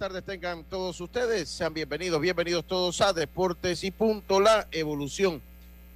[0.00, 1.46] Tardes tengan todos ustedes.
[1.50, 5.42] Sean bienvenidos, bienvenidos todos a Deportes y Punto, la evolución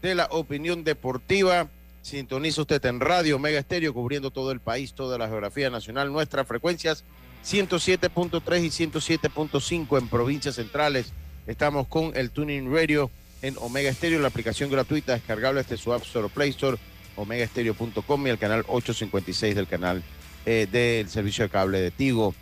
[0.02, 1.68] de la opinión deportiva.
[2.02, 6.12] Sintoniza usted en Radio Mega Estéreo, cubriendo todo el país, toda la geografía nacional.
[6.12, 7.02] Nuestras frecuencias
[7.46, 11.14] 107.3 y 107.5 en provincias centrales.
[11.46, 13.10] Estamos con el Tuning Radio
[13.40, 16.76] en Omega Estéreo, la aplicación gratuita descargable desde su App Store Play Store,
[17.16, 20.02] omegaestereo.com y el canal 856 del canal
[20.44, 22.34] eh, del servicio de cable de Tigo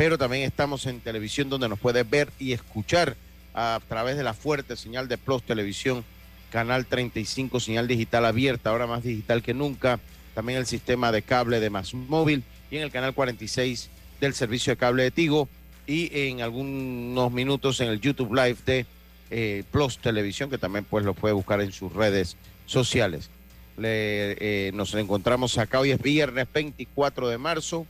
[0.00, 3.16] pero también estamos en televisión donde nos puede ver y escuchar
[3.52, 6.06] a través de la fuerte señal de Plus Televisión,
[6.50, 10.00] Canal 35, señal digital abierta, ahora más digital que nunca,
[10.34, 13.90] también el sistema de cable de Más Móvil y en el Canal 46
[14.22, 15.50] del servicio de cable de Tigo
[15.86, 18.86] y en algunos minutos en el YouTube Live de
[19.28, 23.28] eh, Plus Televisión, que también pues lo puede buscar en sus redes sociales.
[23.76, 27.86] Le, eh, nos encontramos acá hoy es viernes 24 de marzo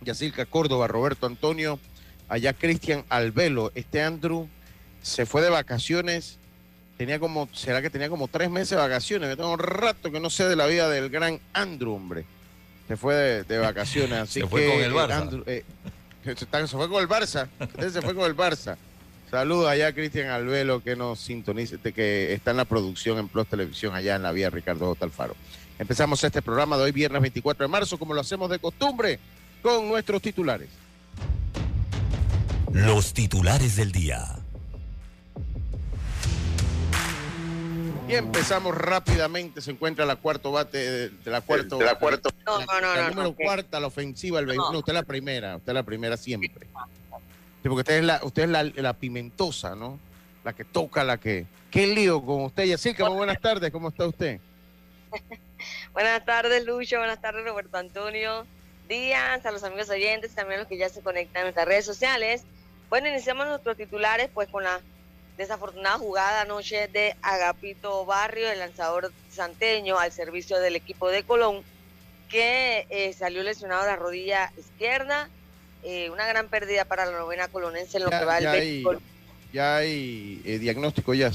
[0.00, 1.78] Yacirca Córdoba, Roberto Antonio,
[2.28, 3.72] allá Cristian Albelo.
[3.74, 4.48] Este Andrew
[5.02, 6.38] se fue de vacaciones,
[6.96, 9.28] tenía como, será que tenía como tres meses de vacaciones.
[9.30, 12.24] Yo tengo un rato que no sé de la vida del gran Andrew, hombre.
[12.86, 15.42] Se fue de, vacaciones, así se fue con el Barça.
[15.46, 15.64] Eh,
[16.24, 16.34] se,
[16.68, 17.48] fue con el Barça,
[17.92, 18.76] se fue con el Barça.
[19.30, 23.46] Saludos allá a Cristian Albelo que nos sintoniza, que está en la producción en Plus
[23.46, 25.04] Televisión allá en la vía Ricardo J.
[25.04, 25.36] Alfaro.
[25.78, 29.20] Empezamos este programa de hoy viernes 24 de marzo como lo hacemos de costumbre
[29.62, 30.68] con nuestros titulares.
[32.72, 34.36] Los titulares del día.
[38.08, 39.60] Y empezamos rápidamente.
[39.60, 40.78] Se encuentra la cuarto bate
[41.10, 41.78] de, la cuarto.
[41.78, 42.30] De la cuarto.
[42.46, 42.94] No, no, no.
[42.94, 44.70] La número cuarta, la ofensiva, el no.
[44.70, 45.56] usted es la primera.
[45.56, 46.66] Usted es la primera siempre.
[47.62, 49.98] porque usted es la, usted es la, pimentosa, ¿no?
[50.44, 51.46] La que toca, la que.
[51.70, 53.06] Qué lío con usted, Yacirca.
[53.06, 53.70] Muy buenas tardes.
[53.70, 54.40] ¿Cómo está usted?
[55.92, 56.98] buenas tardes, Lucho.
[56.98, 58.46] Buenas tardes, Roberto Antonio
[58.88, 61.84] días a los amigos oyentes, también a los que ya se conectan en nuestras redes
[61.84, 62.42] sociales.
[62.88, 64.80] Bueno, iniciamos nuestros titulares pues con la
[65.36, 71.62] desafortunada jugada anoche de Agapito Barrio, el lanzador santeño al servicio del equipo de Colón,
[72.28, 75.28] que eh, salió lesionado de la rodilla izquierda.
[75.84, 78.84] Eh, una gran pérdida para la novena colonense en lo que va ya hay,
[79.52, 81.30] ¿Ya hay eh, diagnóstico, ya?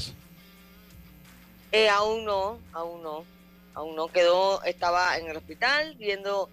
[1.90, 3.24] aún no, aún no,
[3.74, 4.08] aún no.
[4.08, 6.50] Quedó, estaba en el hospital viendo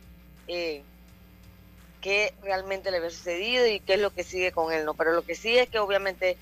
[2.02, 4.96] qué realmente le había sucedido y qué es lo que sigue con él, ¿no?
[4.96, 6.36] Pero lo que sí es que obviamente,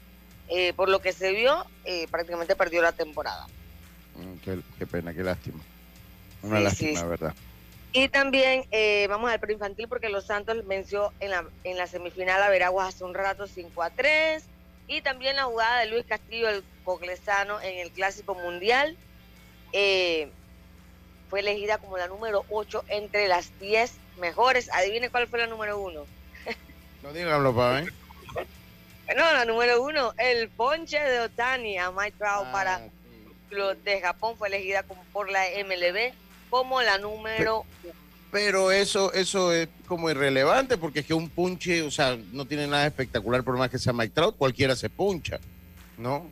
[0.48, 3.46] eh, por lo que se vio, eh, prácticamente perdió la temporada.
[4.16, 5.60] Mm, qué, pena, qué lástima.
[6.42, 7.36] Una lástima, verdad.
[7.92, 12.42] Y también eh, vamos al preinfantil porque Los Santos venció en la, en la semifinal
[12.42, 14.44] a Veraguas hace un rato 5 a 3.
[14.88, 18.98] Y también la jugada de Luis Castillo, el coclesano, en el Clásico Mundial.
[19.72, 24.70] fue elegida como la número 8 entre las 10 mejores.
[24.74, 26.06] Adivine cuál fue la número uno.
[27.02, 27.94] No díganlo, para ver.
[29.16, 32.82] No, la número uno, el ponche de Otani a Mike Trout ah, para
[33.50, 36.14] los de Japón fue elegida como por la MLB
[36.50, 37.94] como la número uno.
[38.32, 42.68] Pero eso, eso es como irrelevante porque es que un punche, o sea, no tiene
[42.68, 45.40] nada espectacular por más que sea Mike Trout, cualquiera se puncha,
[45.98, 46.30] ¿no?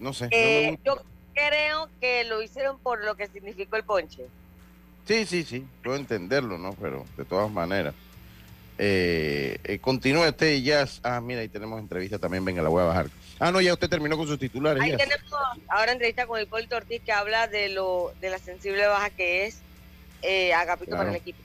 [0.00, 0.28] no sé.
[0.32, 1.00] Eh, yo
[1.34, 4.26] creo que lo hicieron por lo que significó el ponche.
[5.06, 6.74] Sí, sí, sí, puedo entenderlo, ¿no?
[6.74, 7.94] Pero de todas maneras.
[8.78, 10.86] Eh, eh, continúe usted y ya.
[11.02, 12.44] Ah, mira, ahí tenemos entrevista también.
[12.44, 13.06] Venga, la voy a bajar.
[13.38, 14.82] Ah, no, ya usted terminó con sus titulares.
[14.82, 15.32] Ahí tenemos
[15.68, 19.60] ahora entrevista con Hipólito Ortiz que habla de lo de la sensible baja que es
[20.22, 21.38] eh, Agapito para el equipo.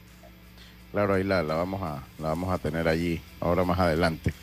[0.92, 4.34] Claro, ahí la, la, vamos a, la vamos a tener allí ahora más adelante.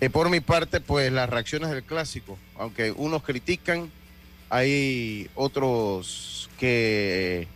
[0.00, 3.90] Eh, por mi parte, pues las reacciones del clásico, aunque unos critican,
[4.50, 7.48] hay otros que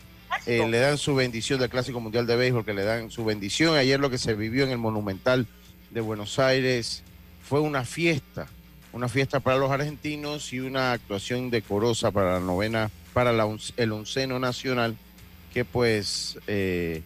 [0.47, 3.77] eh, le dan su bendición del Clásico Mundial de Béisbol, que le dan su bendición.
[3.77, 5.47] Ayer lo que se vivió en el Monumental
[5.91, 7.03] de Buenos Aires
[7.43, 8.47] fue una fiesta,
[8.93, 14.39] una fiesta para los argentinos y una actuación decorosa para la novena, para el onceno
[14.39, 14.97] nacional,
[15.53, 17.03] que pues, eh,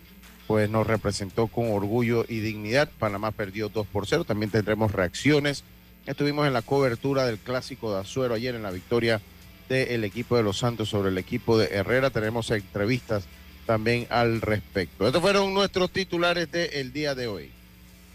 [0.47, 2.91] pues nos representó con orgullo y dignidad.
[2.99, 5.65] Panamá perdió 2 por 0, también tendremos reacciones.
[6.07, 9.21] Estuvimos en la cobertura del Clásico de Azuero ayer en la victoria
[9.69, 12.11] del equipo de Los Santos sobre el equipo de Herrera.
[12.11, 13.25] Tenemos entrevistas
[13.67, 15.07] también al respecto.
[15.07, 17.51] Estos fueron nuestros titulares del día de hoy.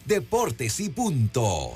[0.06, 1.76] Deportes y punto.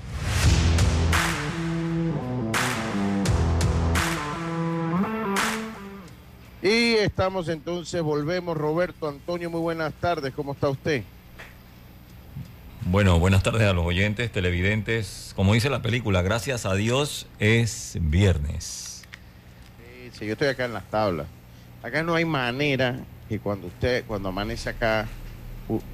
[6.62, 8.56] Y estamos entonces, volvemos.
[8.56, 10.34] Roberto Antonio, muy buenas tardes.
[10.34, 11.04] ¿Cómo está usted?
[12.86, 15.34] Bueno, buenas tardes a los oyentes, televidentes.
[15.36, 18.91] Como dice la película, gracias a Dios es viernes
[20.20, 21.28] yo estoy acá en las tablas.
[21.84, 25.08] Acá no hay manera que cuando usted, cuando amanece acá,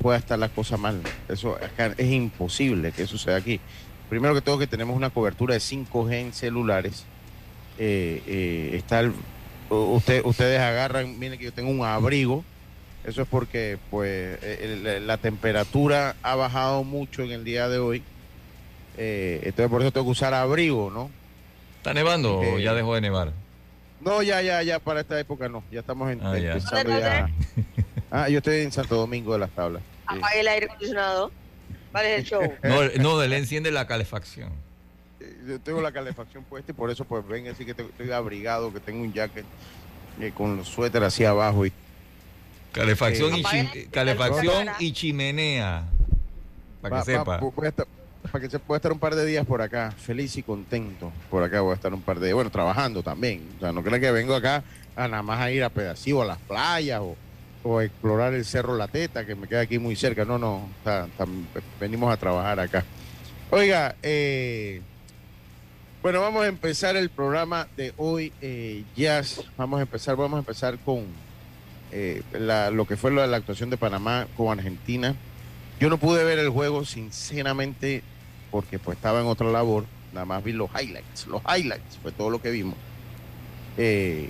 [0.02, 1.02] pueda estar la cosa mal.
[1.30, 3.60] Eso acá es imposible que suceda aquí.
[4.10, 7.06] Primero que todo que tenemos una cobertura de 5G en celulares.
[7.78, 9.10] Eh, eh, está
[9.69, 12.44] usted, ustedes agarran, miren que yo tengo un abrigo.
[13.06, 18.04] Eso es porque pues eh, la temperatura ha bajado mucho en el día de hoy.
[18.98, 21.10] entonces por eso tengo que usar abrigo, ¿no?
[21.78, 23.31] ¿Está nevando o ya dejó de nevar?
[23.99, 25.63] No, ya, ya, ya, para esta época no.
[25.71, 27.29] Ya estamos en, ah, empezando ya.
[28.09, 29.83] Ah, yo estoy en Santo Domingo de las Tablas.
[30.05, 31.29] Apague el aire acondicionado.
[31.91, 32.53] ¿Cuál es el show?
[32.63, 34.53] No, no, él enciende la calefacción.
[35.19, 38.71] Eh, yo tengo la calefacción puesta y por eso pues ven así que estoy abrigado,
[38.71, 39.45] que tengo un jacket
[40.21, 41.73] eh, con los suéter así abajo y
[42.71, 43.44] calefacción y
[43.88, 45.85] calefacción y chimenea
[46.81, 47.39] para que sepa
[48.29, 51.12] para que se pueda estar un par de días por acá, feliz y contento.
[51.29, 53.47] Por acá voy a estar un par de días, bueno, trabajando también.
[53.57, 54.63] O sea, no crean que vengo acá
[54.95, 57.15] a nada más a ir a pedacito a las playas o,
[57.63, 60.25] o explorar el Cerro La Teta, que me queda aquí muy cerca.
[60.25, 60.68] No, no,
[61.79, 62.83] venimos a trabajar acá.
[63.50, 64.81] Oiga, eh,
[66.01, 69.44] bueno, vamos a empezar el programa de hoy, eh, Jazz.
[69.57, 71.06] Vamos a empezar, vamos a empezar con
[71.91, 72.21] eh,
[72.71, 75.15] lo que fue la actuación de Panamá con Argentina.
[75.80, 78.01] Yo no pude ver el juego, sinceramente,
[78.51, 79.85] porque pues estaba en otra labor.
[80.13, 81.27] Nada más vi los highlights.
[81.27, 82.75] Los highlights fue todo lo que vimos.
[83.77, 84.29] Eh,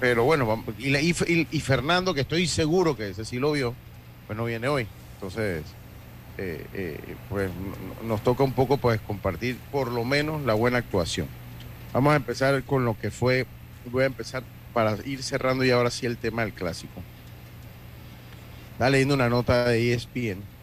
[0.00, 3.74] pero bueno, y, y, Fernando, que estoy seguro que ese sí lo vio,
[4.26, 4.86] pues no viene hoy.
[5.14, 5.64] Entonces,
[6.36, 7.50] eh, eh, pues
[8.04, 11.28] nos toca un poco pues compartir por lo menos la buena actuación.
[11.94, 13.46] Vamos a empezar con lo que fue,
[13.90, 14.42] voy a empezar
[14.74, 17.02] para ir cerrando y ahora sí el tema del clásico.
[18.72, 20.55] Está leyendo una nota de ESPN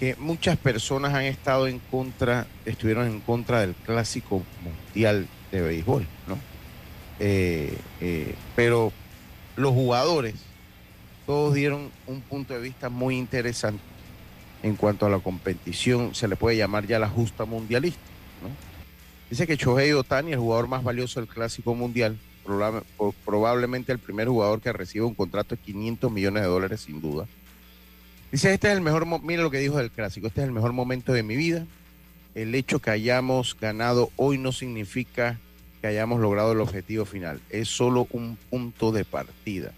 [0.00, 6.06] que muchas personas han estado en contra, estuvieron en contra del clásico mundial de béisbol,
[6.26, 6.38] ¿no?
[7.18, 8.92] Eh, eh, pero
[9.56, 10.36] los jugadores
[11.26, 13.82] todos dieron un punto de vista muy interesante
[14.62, 18.00] en cuanto a la competición, se le puede llamar ya la justa mundialista,
[18.42, 18.48] ¿no?
[19.28, 22.18] Dice que Shohei Otani, el jugador más valioso del clásico mundial,
[23.24, 27.26] probablemente el primer jugador que recibe un contrato de 500 millones de dólares sin duda.
[28.32, 30.72] Dice, este es el mejor, mire lo que dijo del clásico, este es el mejor
[30.72, 31.66] momento de mi vida.
[32.34, 35.40] El hecho que hayamos ganado hoy no significa
[35.80, 39.72] que hayamos logrado el objetivo final, es solo un punto de partida.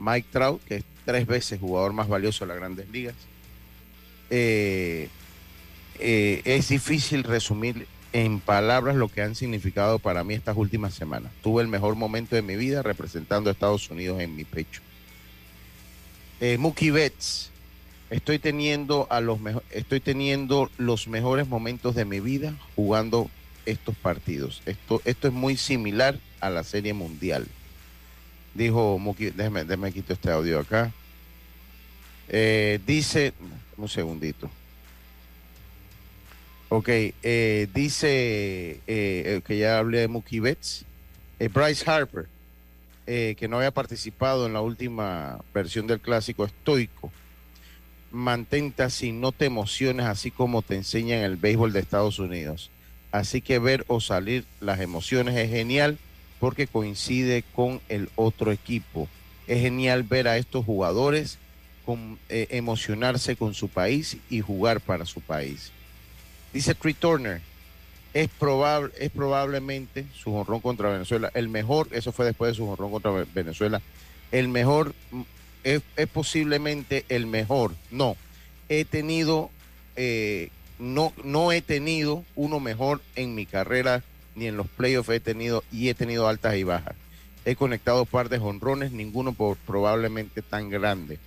[0.00, 3.16] Mike Trout, que es tres veces jugador más valioso de las grandes ligas,
[4.30, 5.08] eh,
[5.98, 11.32] eh, es difícil resumir en palabras lo que han significado para mí estas últimas semanas.
[11.42, 14.80] Tuve el mejor momento de mi vida representando a Estados Unidos en mi pecho.
[16.40, 17.50] Eh, Mookie Betts,
[18.10, 19.38] estoy teniendo, a los
[19.70, 23.30] estoy teniendo los mejores momentos de mi vida jugando
[23.66, 24.62] estos partidos.
[24.66, 27.46] Esto, esto es muy similar a la Serie Mundial.
[28.54, 30.92] Dijo Mookie, déjeme, déjeme quitar este audio acá.
[32.28, 33.32] Eh, dice,
[33.76, 34.50] un segundito.
[36.70, 40.84] Ok, eh, dice eh, que ya hablé de Mookie Betts.
[41.52, 42.26] Bryce Harper,
[43.06, 47.12] que no había participado en la última versión del clásico estoico.
[48.18, 52.70] Mantente así, no te emociones así como te enseñan el béisbol de Estados Unidos.
[53.12, 55.98] Así que ver o salir las emociones es genial
[56.40, 59.08] porque coincide con el otro equipo.
[59.46, 61.38] Es genial ver a estos jugadores
[62.28, 65.72] emocionarse con su país y jugar para su país
[66.52, 67.40] Dice Tree Turner,
[68.14, 72.68] es, probable, es probablemente su honrón contra Venezuela el mejor, eso fue después de su
[72.68, 73.82] honrón contra Venezuela,
[74.32, 74.94] el mejor,
[75.64, 77.74] es, posiblemente el mejor.
[77.90, 78.16] No,
[78.68, 79.50] he tenido,
[79.96, 84.02] eh, no, no he tenido uno mejor en mi carrera,
[84.34, 86.94] ni en los playoffs he tenido, y he tenido altas y bajas.
[87.44, 91.18] He conectado par de jonrones, ninguno por, probablemente tan grande.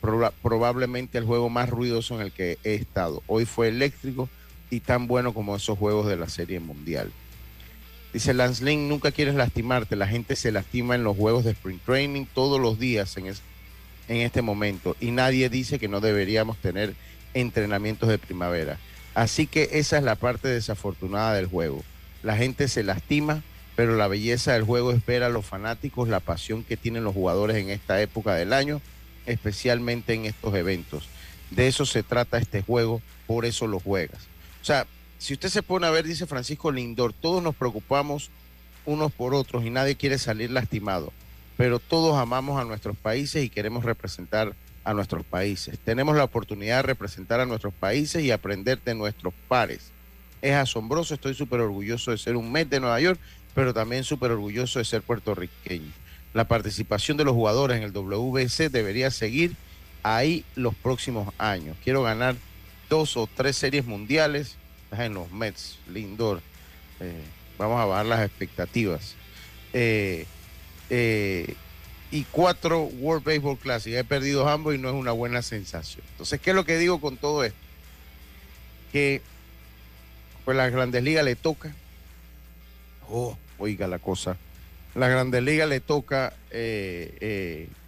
[0.00, 3.22] probablemente el juego más ruidoso en el que he estado.
[3.26, 4.28] Hoy fue eléctrico
[4.70, 7.12] y tan bueno como esos juegos de la Serie Mundial.
[8.12, 9.94] Dice Lance Lynn, nunca quieres lastimarte.
[9.94, 13.26] La gente se lastima en los juegos de Spring Training todos los días en,
[14.08, 14.96] en este momento.
[15.00, 16.94] Y nadie dice que no deberíamos tener
[17.34, 18.78] entrenamientos de primavera.
[19.14, 21.82] Así que esa es la parte desafortunada del juego.
[22.22, 23.42] La gente se lastima,
[23.76, 27.14] pero la belleza del juego es ver a los fanáticos, la pasión que tienen los
[27.14, 28.80] jugadores en esta época del año,
[29.26, 31.08] especialmente en estos eventos.
[31.50, 34.26] De eso se trata este juego, por eso lo juegas.
[34.62, 34.86] O sea,
[35.18, 38.30] si usted se pone a ver, dice Francisco Lindor, todos nos preocupamos
[38.84, 41.12] unos por otros y nadie quiere salir lastimado,
[41.58, 45.76] pero todos amamos a nuestros países y queremos representar a nuestros países.
[45.80, 49.90] Tenemos la oportunidad de representar a nuestros países y aprender de nuestros pares.
[50.40, 53.18] Es asombroso, estoy súper orgulloso de ser un mes de Nueva York,
[53.56, 55.90] pero también súper orgulloso de ser puertorriqueño.
[56.32, 59.56] La participación de los jugadores en el WBC debería seguir
[60.04, 61.76] ahí los próximos años.
[61.82, 62.36] Quiero ganar
[62.88, 64.54] dos o tres series mundiales
[64.96, 66.40] en los Mets, Lindor.
[67.00, 67.24] Eh,
[67.58, 69.16] vamos a bajar las expectativas.
[69.72, 70.24] Eh,
[70.90, 71.54] eh,
[72.10, 73.94] y cuatro World Baseball Classic.
[73.94, 76.04] He perdido ambos y no es una buena sensación.
[76.12, 77.58] Entonces, ¿qué es lo que digo con todo esto?
[78.92, 79.20] Que
[80.44, 81.74] pues las grandes ligas le toca.
[83.10, 84.36] Oh, oiga la cosa.
[84.94, 86.34] La grandes ligas le toca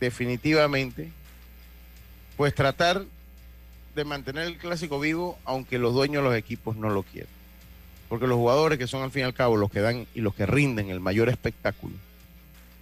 [0.00, 1.10] definitivamente
[2.36, 3.04] pues tratar
[3.94, 7.30] de mantener el clásico vivo, aunque los dueños de los equipos no lo quieran.
[8.08, 10.34] Porque los jugadores que son al fin y al cabo los que dan y los
[10.34, 11.94] que rinden el mayor espectáculo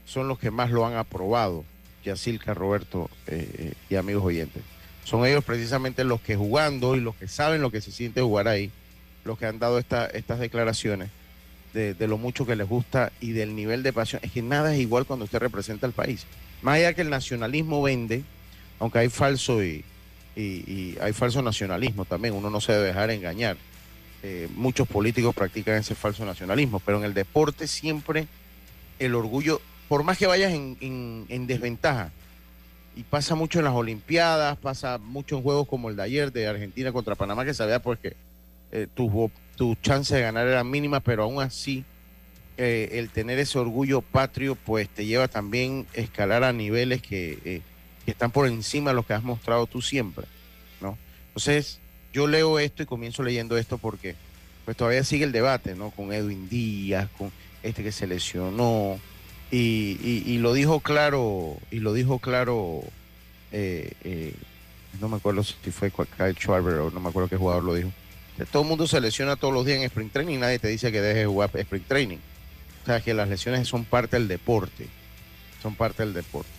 [0.09, 1.65] son los que más lo han aprobado,
[2.03, 4.63] Yacilca, Roberto eh, eh, y amigos oyentes.
[5.05, 8.49] Son ellos precisamente los que jugando y los que saben lo que se siente jugar
[8.49, 8.71] ahí,
[9.25, 11.11] los que han dado estas declaraciones
[11.73, 14.21] de, lo mucho que les gusta y del nivel de pasión.
[14.25, 16.27] Es que nada es igual cuando usted representa al país.
[16.63, 18.25] Más allá que el nacionalismo vende,
[18.81, 19.85] aunque hay falso y,
[20.35, 23.57] y, hay falso nacionalismo también, uno no se debe dejar engañar.
[24.23, 28.27] Eh, muchos políticos practican ese falso nacionalismo, pero en el deporte siempre
[28.99, 32.11] el orgullo, por más que vayas en, desventaja,
[32.97, 36.49] y pasa mucho en las Olimpiadas, pasa mucho en juegos como el de ayer de
[36.49, 38.17] Argentina contra Panamá, que sabía pues que
[38.73, 41.85] eh, tu, tu chance de ganar era mínima, pero aún así
[42.57, 47.63] eh, el tener ese orgullo patrio pues te lleva también a escalar a niveles que
[48.09, 50.25] que están por encima de lo que has mostrado tú siempre,
[50.81, 50.97] ¿no?
[51.27, 51.79] Entonces,
[52.11, 54.15] yo leo esto y comienzo leyendo esto porque
[54.65, 55.91] pues todavía sigue el debate, ¿no?
[55.91, 57.31] Con Edwin Díaz, con
[57.63, 58.99] este que se lesionó,
[59.51, 62.83] y, lo dijo claro, y lo dijo claro,
[63.53, 64.35] eh, eh,
[65.01, 67.91] no me acuerdo si fue Kyle Schwarber o no me acuerdo qué jugador lo dijo.
[68.51, 70.93] todo el mundo se lesiona todos los días en sprint training y nadie te dice
[70.93, 72.19] que dejes de jugar sprint training.
[72.83, 74.89] O sea, que las lesiones son parte del deporte,
[75.63, 76.51] son parte del deporte.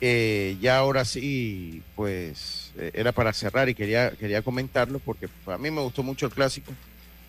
[0.00, 5.56] Eh, ya ahora sí, pues eh, era para cerrar y quería, quería comentarlo porque a
[5.56, 6.72] mí me gustó mucho el clásico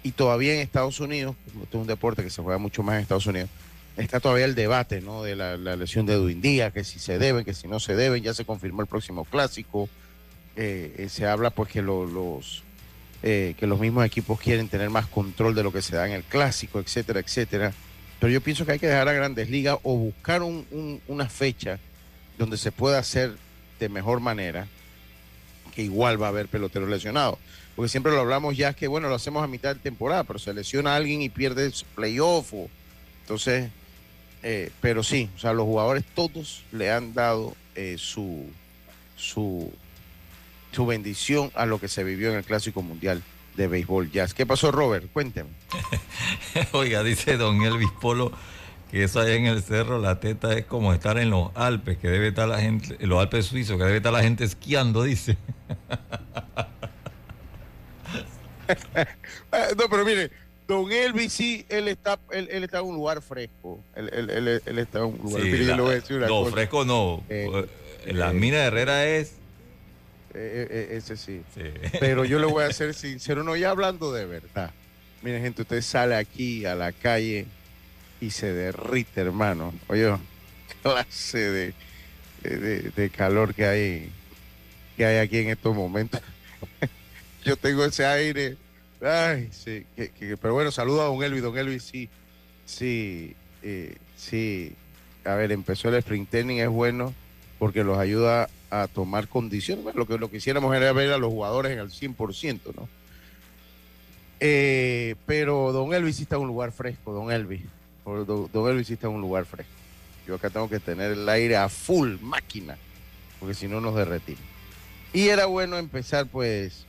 [0.03, 3.01] y todavía en Estados Unidos, este es un deporte que se juega mucho más en
[3.01, 3.49] Estados Unidos,
[3.97, 5.23] está todavía el debate ¿no?
[5.23, 8.21] de la, lesión de Edwin Díaz, que si se debe, que si no se debe,
[8.21, 9.89] ya se confirmó el próximo clásico,
[10.55, 12.63] eh, se habla pues que los...
[13.21, 16.23] que los mismos equipos quieren tener más control de lo que se da en el
[16.23, 17.73] clásico, etcétera, etcétera.
[18.19, 21.79] Pero yo pienso que hay que dejar a Grandes Ligas o buscar una fecha
[22.37, 23.35] donde se pueda hacer
[23.79, 24.67] de mejor manera,
[25.73, 27.37] que igual va a haber peloteros lesionados.
[27.75, 30.53] Porque siempre lo hablamos ya que, bueno, lo hacemos a mitad de temporada, pero se
[30.53, 32.53] lesiona alguien y pierde playoff.
[33.21, 33.69] entonces,
[34.47, 38.45] eh, pero sí, o sea, los jugadores todos le han dado eh, su,
[39.15, 39.73] su,
[40.71, 43.23] su bendición a lo que se vivió en el Clásico Mundial
[43.57, 44.35] de Béisbol Jazz.
[44.35, 45.11] ¿Qué pasó, Robert?
[45.11, 45.49] Cuénteme.
[46.73, 48.31] Oiga, dice don Elvis Polo
[48.91, 52.07] que eso allá en el cerro, la teta es como estar en los Alpes, que
[52.07, 55.39] debe estar la gente, en los Alpes suizos, que debe estar la gente esquiando, dice.
[59.75, 60.29] no, pero mire,
[60.67, 63.83] don Elvis sí, él está, él, está en un lugar fresco.
[63.95, 67.23] Él, está en un lugar No, fresco no.
[67.29, 67.47] Eh,
[68.07, 69.33] la eh, mina de Herrera es.
[70.33, 71.41] Eh, ese sí.
[71.53, 71.61] sí.
[71.99, 74.71] Pero yo le voy a ser sincero, no, ya hablando de verdad.
[75.21, 77.45] Miren, gente, usted sale aquí a la calle
[78.21, 79.73] y se derrite, hermano.
[79.87, 80.15] Oye,
[80.81, 81.73] clase
[82.43, 84.11] de, de, calor que hay,
[84.97, 86.21] que hay aquí en estos momentos.
[87.43, 88.57] Yo tengo ese aire.
[89.01, 89.85] Ay, sí.
[90.41, 91.43] pero bueno, saludo a don Elvis.
[91.43, 92.09] Don Elvis, sí,
[92.65, 94.73] sí, eh, sí.
[95.23, 97.13] A ver, empezó el sprint training, es bueno
[97.59, 99.95] porque los ayuda a tomar condiciones.
[99.95, 102.87] lo que lo quisiéramos era ver a los jugadores en el 100%, ¿no?
[104.39, 107.61] Eh, pero Don Elvis está en un lugar fresco, Don Elvis.
[108.05, 109.71] Don, Elvis está en un lugar fresco.
[110.27, 112.77] Yo acá tengo que tener el aire a full máquina,
[113.39, 114.43] porque si no nos derretimos.
[115.13, 116.85] Y era bueno empezar, pues,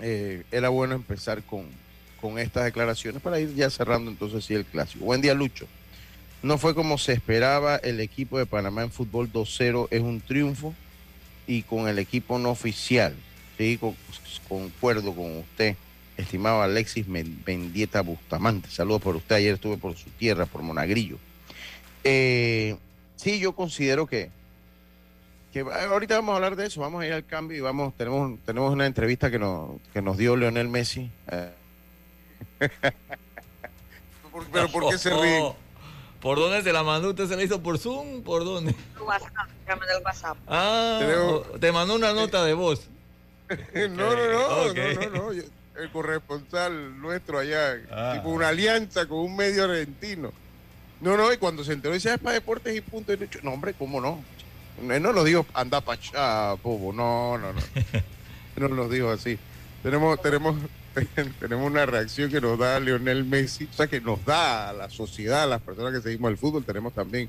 [0.00, 1.66] eh, era bueno empezar con,
[2.20, 5.04] con estas declaraciones para ir ya cerrando entonces sí el clásico.
[5.04, 5.66] Buen día, Lucho.
[6.42, 10.74] No fue como se esperaba, el equipo de Panamá en fútbol 2-0 es un triunfo
[11.46, 13.14] y con el equipo no oficial.
[13.56, 13.96] Sí, con,
[14.48, 15.76] concuerdo con usted,
[16.16, 18.68] estimado Alexis Mendieta Bustamante.
[18.70, 21.18] Saludos por usted, ayer estuve por su tierra, por Monagrillo.
[22.04, 22.76] Eh,
[23.16, 24.30] sí, yo considero que,
[25.64, 28.38] que ahorita vamos a hablar de eso, vamos a ir al cambio y vamos, tenemos,
[28.44, 31.10] tenemos una entrevista que nos, que nos dio Leonel Messi.
[31.28, 31.50] Eh,
[34.52, 35.54] ¿Pero por qué se ríen?
[36.20, 37.10] ¿Por dónde se la mandó?
[37.10, 38.22] ¿Usted se la hizo por Zoom?
[38.22, 38.74] ¿Por dónde?
[39.00, 40.36] WhatsApp, el WhatsApp.
[40.46, 41.00] Ah,
[41.58, 42.88] te mandó una nota de voz.
[43.48, 48.12] no, no, no, no, no, no, El corresponsal nuestro allá, ah.
[48.16, 50.32] tipo una alianza con un medio argentino.
[51.00, 53.14] No, no, y cuando se enteró, dice, ah, es para deportes y punto.
[53.14, 54.22] Y no, hombre, ¿cómo no?
[54.90, 56.92] Él no lo dijo, anda para allá, bobo.
[56.92, 57.60] No, no, no.
[58.68, 59.38] no lo dijo así.
[59.82, 60.56] Tenemos, tenemos,
[61.40, 64.90] tenemos una reacción que nos da Lionel Messi, o sea, que nos da a la
[64.90, 66.64] sociedad, a las personas que seguimos el fútbol.
[66.64, 67.28] Tenemos también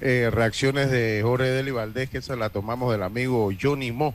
[0.00, 4.14] eh, reacciones de Jorge Deli Valdés, que esa la tomamos del amigo Johnny Mo.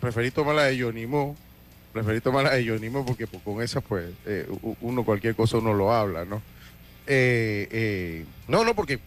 [0.00, 1.36] Preferí tomar la de Johnny Mo,
[1.92, 4.48] preferí tomar la de Johnny Mo porque pues, con esa, pues, eh,
[4.80, 6.42] uno cualquier cosa uno lo habla, ¿no?
[7.06, 8.98] Eh, no, no, porque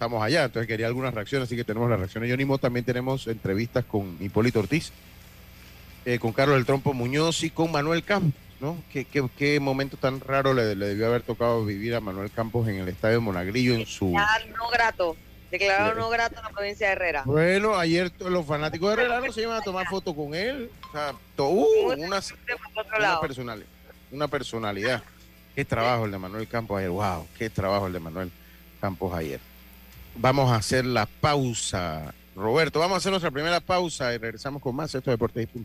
[0.00, 2.56] estamos allá, entonces quería algunas reacciones, así que tenemos las reacciones de Johnny Mo.
[2.56, 4.92] También tenemos entrevistas con Hipólito Ortiz
[6.06, 8.82] eh, con Carlos del Trompo Muñoz y con Manuel Campos, ¿no?
[8.90, 12.88] ¿Qué, qué, momento tan raro le, debió haber tocado vivir a Manuel Campos en el
[12.88, 14.06] estadio de Monagrillo en su...
[14.08, 15.16] no grato,
[15.50, 17.22] declarado no grato en la provincia de Herrera.
[17.26, 20.92] Bueno, ayer los fanáticos de Herrera no se iban a tomar foto con él, o
[20.92, 21.12] sea,
[21.44, 22.22] uh, una,
[22.98, 23.68] una, personalidad,
[24.10, 25.02] una personalidad.
[25.54, 28.32] Qué trabajo el de Manuel Campos ayer, wow, qué trabajo el de Manuel
[28.80, 29.49] Campos ayer.
[30.20, 32.12] Vamos a hacer la pausa.
[32.36, 34.94] Roberto, vamos a hacer nuestra primera pausa y regresamos con más.
[34.94, 35.64] Esto de Deportes y.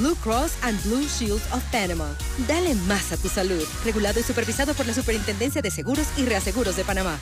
[0.00, 2.08] Blue Cross and Blue Shield of Panama.
[2.48, 3.62] Dale más a tu salud.
[3.84, 7.18] Regulado y supervisado por la Superintendencia de Seguros y Reaseguros de Panamá.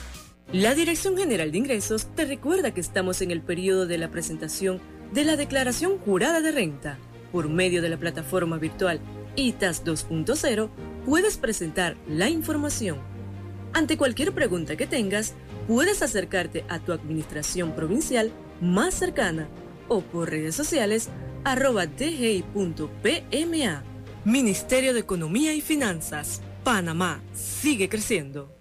[0.53, 4.79] La Dirección General de Ingresos te recuerda que estamos en el periodo de la presentación
[5.11, 6.97] de la Declaración Jurada de Renta.
[7.33, 9.01] Por medio de la plataforma virtual
[9.35, 10.69] ITAS 2.0
[11.05, 12.97] puedes presentar la información.
[13.73, 15.33] Ante cualquier pregunta que tengas,
[15.67, 19.49] puedes acercarte a tu administración provincial más cercana
[19.89, 21.09] o por redes sociales
[21.43, 23.83] arroba dgi.pma.
[24.25, 26.41] Ministerio de Economía y Finanzas.
[26.63, 28.55] Panamá sigue creciendo.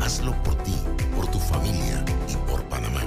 [0.00, 0.74] Hazlo por ti,
[1.14, 3.02] por tu familia y por Panamá.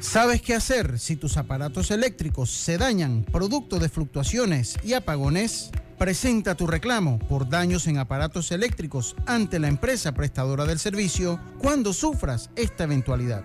[0.00, 5.70] ¿Sabes qué hacer si tus aparatos eléctricos se dañan producto de fluctuaciones y apagones?
[5.96, 11.92] Presenta tu reclamo por daños en aparatos eléctricos ante la empresa prestadora del servicio cuando
[11.92, 13.44] sufras esta eventualidad.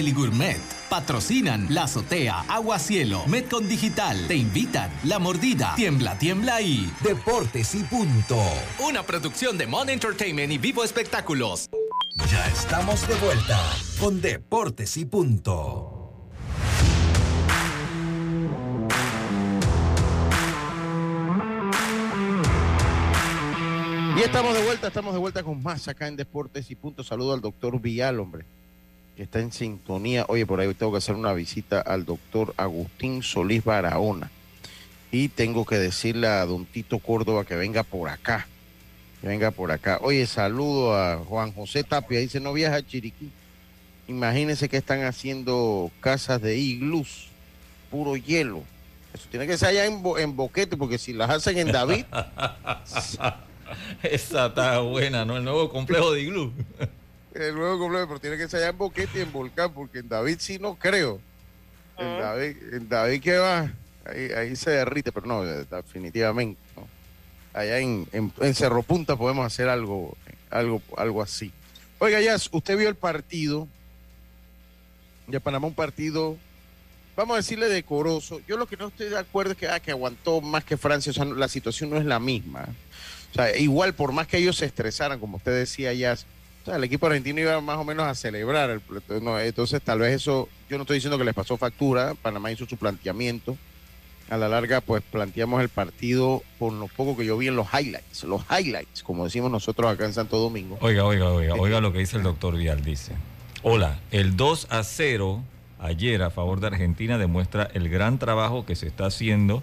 [0.00, 0.58] Deli Gourmet.
[0.88, 4.26] Patrocinan La Azotea, Agua Cielo, Metcon Digital.
[4.28, 8.42] Te invitan La Mordida, Tiembla, Tiembla y Deportes y Punto.
[8.78, 11.68] Una producción de Mon Entertainment y Vivo Espectáculos.
[12.30, 13.60] Ya estamos de vuelta
[13.98, 15.96] con Deportes y Punto.
[24.16, 27.04] Y estamos de vuelta, estamos de vuelta con más acá en Deportes y Punto.
[27.04, 28.46] Saludo al doctor Vial, hombre,
[29.24, 30.24] está en sintonía.
[30.28, 34.30] Oye, por ahí tengo que hacer una visita al doctor Agustín Solís Barahona.
[35.12, 38.46] Y tengo que decirle a don Tito Córdoba que venga por acá.
[39.22, 39.98] Venga por acá.
[40.02, 42.20] Oye, saludo a Juan José Tapia.
[42.20, 43.30] Dice, no viaja a Chiriquí.
[44.08, 47.28] Imagínense que están haciendo casas de iglús,
[47.90, 48.62] puro hielo.
[49.12, 52.04] Eso tiene que ser allá en Boquete, porque si las hacen en David,
[54.02, 55.36] Esa está buena, ¿no?
[55.36, 56.52] El nuevo complejo de iglú.
[57.48, 60.08] El nuevo complejo, pero tiene que ser allá en Boquete y en Volcán, porque en
[60.08, 61.20] David sí no creo.
[61.98, 63.70] En David, en David que va,
[64.06, 66.58] ahí, ahí se derrite, pero no, eh, definitivamente.
[66.76, 66.86] no.
[67.52, 70.16] Allá en, en, en Cerro Punta podemos hacer algo,
[70.50, 71.52] algo, algo así.
[71.98, 73.66] Oiga, ya, usted vio el partido
[75.26, 76.36] de Panamá, un partido,
[77.16, 78.40] vamos a decirle decoroso.
[78.48, 81.10] Yo lo que no estoy de acuerdo es que, ah, que aguantó más que Francia,
[81.10, 82.66] o sea, no- la situación no es la misma.
[83.30, 86.16] O sea, igual por más que ellos se estresaran, como usted decía ya,
[86.62, 88.70] o sea, el equipo argentino iba más o menos a celebrar.
[88.70, 92.14] El, entonces, no, entonces, tal vez eso, yo no estoy diciendo que les pasó factura,
[92.20, 93.56] Panamá hizo su planteamiento.
[94.28, 97.66] A la larga, pues planteamos el partido con lo poco que yo vi en los
[97.74, 100.78] highlights, los highlights, como decimos nosotros acá en Santo Domingo.
[100.80, 103.12] Oiga, oiga, oiga, oiga lo que dice el doctor Vial, dice.
[103.64, 105.42] Hola, el 2 a 0
[105.80, 109.62] ayer a favor de Argentina demuestra el gran trabajo que se está haciendo,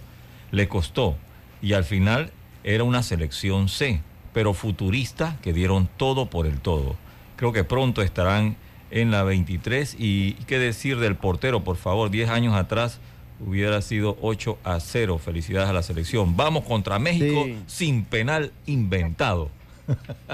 [0.51, 1.15] le costó
[1.61, 2.31] y al final
[2.63, 4.01] era una selección C,
[4.37, 6.95] pero futurista que dieron todo por el todo.
[7.37, 8.55] Creo que pronto estarán
[8.91, 12.99] en la 23 y qué decir del portero, por favor, 10 años atrás
[13.43, 15.17] hubiera sido 8 a 0.
[15.17, 16.37] Felicidades a la selección.
[16.37, 17.57] Vamos contra México Sí.
[17.65, 19.49] sin penal inventado.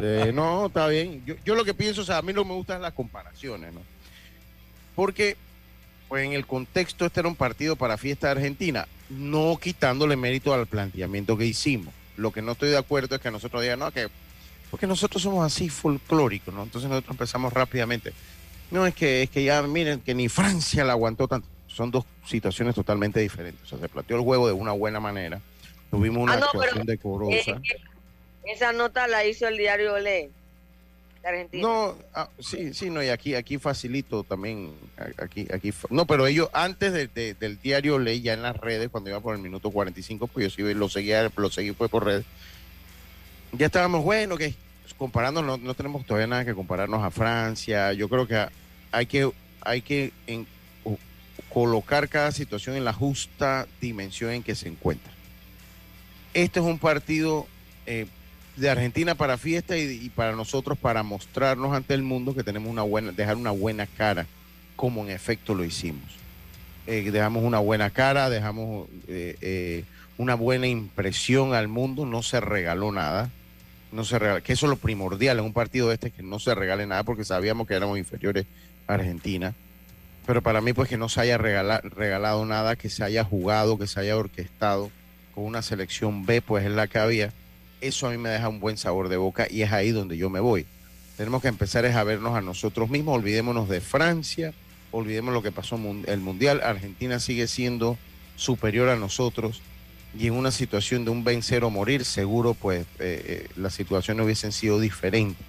[0.01, 1.23] Eh, no, está bien.
[1.25, 3.79] Yo, yo lo que pienso, o sea, a mí no me gustan las comparaciones, ¿no?
[4.95, 5.37] Porque,
[6.09, 10.53] pues en el contexto, este era un partido para fiesta de Argentina, no quitándole mérito
[10.53, 11.93] al planteamiento que hicimos.
[12.17, 14.07] Lo que no estoy de acuerdo es que nosotros digan, no, que.
[14.71, 16.63] Porque nosotros somos así folclóricos, ¿no?
[16.63, 18.13] Entonces nosotros empezamos rápidamente.
[18.71, 21.47] No, es que, es que ya miren que ni Francia la aguantó tanto.
[21.67, 23.63] Son dos situaciones totalmente diferentes.
[23.65, 25.41] O sea, se planteó el juego de una buena manera.
[25.91, 27.51] Tuvimos una Ah, no, pero, actuación decorosa.
[27.51, 27.81] eh, eh,
[28.45, 30.31] esa nota la hizo el diario Le
[31.61, 34.73] No, ah, sí, sí, no, y aquí, aquí facilito también,
[35.17, 38.89] aquí, aquí, no, pero ellos antes de- de- del diario ley ya en las redes,
[38.89, 42.05] cuando iba por el minuto 45, pues yo sí lo seguía, lo seguí fue por
[42.05, 42.25] redes.
[43.53, 44.53] Ya estábamos, bueno, que
[44.97, 48.45] comparando, no, no tenemos todavía nada que compararnos a Francia, yo creo que
[48.91, 49.31] hay que,
[49.61, 50.11] hay que
[51.49, 55.11] colocar cada situación en la justa dimensión en que se encuentra.
[56.33, 57.47] Este es un partido
[57.85, 58.07] eh,
[58.55, 62.83] de Argentina para fiesta y, para nosotros para mostrarnos ante el mundo que tenemos una
[62.83, 64.27] buena, dejar una buena cara,
[64.75, 66.03] como en efecto lo hicimos.
[66.85, 69.83] Eh, dejamos una buena cara, dejamos eh, eh,
[70.17, 73.29] una buena impresión al mundo, no se regaló nada,
[73.91, 76.53] no se regaló, que eso es lo primordial en un partido este, que no se
[76.53, 78.45] regale nada porque sabíamos que éramos inferiores
[78.87, 79.53] a Argentina.
[80.25, 83.77] Pero para mí, pues que no se haya regala- regalado nada, que se haya jugado,
[83.77, 84.89] que se haya orquestado
[85.35, 87.33] con una selección B, pues es la que había
[87.87, 90.29] eso a mí me deja un buen sabor de boca y es ahí donde yo
[90.29, 90.65] me voy.
[91.17, 94.53] Tenemos que empezar a vernos a nosotros mismos, olvidémonos de Francia,
[94.91, 97.97] olvidemos lo que pasó en el Mundial, Argentina sigue siendo
[98.35, 99.61] superior a nosotros
[100.17, 104.23] y en una situación de un vencer o morir, seguro pues eh, eh, las situaciones
[104.25, 105.45] hubiesen sido diferentes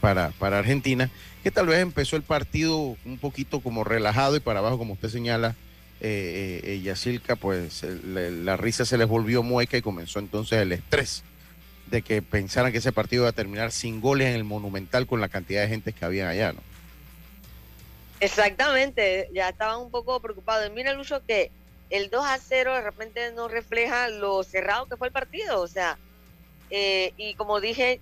[0.00, 1.10] para, para Argentina,
[1.42, 5.08] que tal vez empezó el partido un poquito como relajado y para abajo, como usted
[5.10, 5.54] señala,
[6.00, 10.58] eh, eh, eh, Yacilca, pues el- la risa se les volvió mueca y comenzó entonces
[10.60, 11.22] el estrés
[11.92, 15.20] de que pensaran que ese partido iba a terminar sin goles en el Monumental con
[15.20, 16.60] la cantidad de gente que había allá, ¿no?
[18.18, 20.70] Exactamente, ya estaban un poco preocupados.
[20.72, 21.50] Mira, Lucho, que
[21.90, 25.60] el 2 a 0 de repente no refleja lo cerrado que fue el partido.
[25.60, 25.98] O sea,
[26.70, 28.00] eh, y como dije,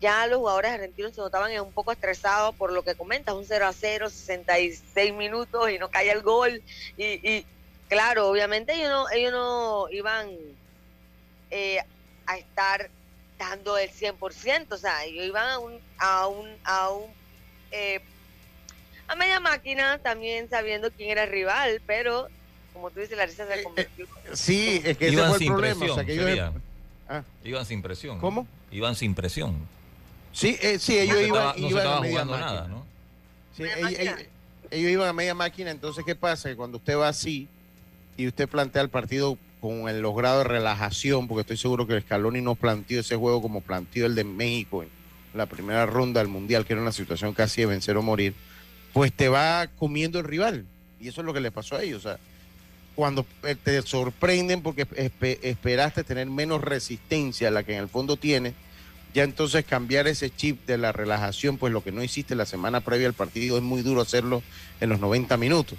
[0.00, 3.66] ya los jugadores argentinos se notaban un poco estresados por lo que comentas, un 0
[3.66, 6.62] a 0, 66 minutos y no cae el gol.
[6.96, 7.44] Y, y
[7.88, 10.30] claro, obviamente ellos no, ellos no iban
[11.50, 11.80] eh,
[12.26, 12.88] a estar
[13.38, 17.04] dando el 100%, o sea, ellos iban a un, a un, a un,
[17.70, 18.00] eh,
[19.08, 22.28] a media máquina, también sabiendo quién era el rival, pero
[22.72, 24.06] como tú dices, la risa se convirtió.
[24.34, 25.78] Sí, es que ese Iban fue el sin problema.
[25.78, 26.52] presión, o sea, que ellos-.
[27.08, 27.22] Ah.
[27.44, 28.20] Iban sin presión.
[28.20, 28.46] ¿Cómo?
[28.70, 29.56] Iban sin presión.
[30.32, 32.52] Sí, eh, sí, ellos iban, no iban a media jugando máquina.
[32.52, 32.86] nada, ¿no?
[33.56, 34.20] Sí, ellos, ellos-
[34.70, 36.48] ellos iban a media máquina, entonces ¿qué pasa?
[36.50, 37.48] Que cuando usted va así
[38.16, 42.00] y usted plantea el partido con el, los grados de relajación, porque estoy seguro que
[42.00, 44.88] Scaloni no planteó ese juego como planteó el de México en
[45.34, 48.34] la primera ronda del Mundial, que era una situación casi de vencer o morir,
[48.92, 50.64] pues te va comiendo el rival.
[51.00, 51.98] Y eso es lo que le pasó a ellos.
[52.06, 52.18] O sea,
[52.94, 57.88] cuando eh, te sorprenden porque espe- esperaste tener menos resistencia a la que en el
[57.88, 58.54] fondo tiene,
[59.12, 62.80] ya entonces cambiar ese chip de la relajación, pues lo que no hiciste la semana
[62.80, 64.42] previa al partido es muy duro hacerlo
[64.80, 65.78] en los 90 minutos,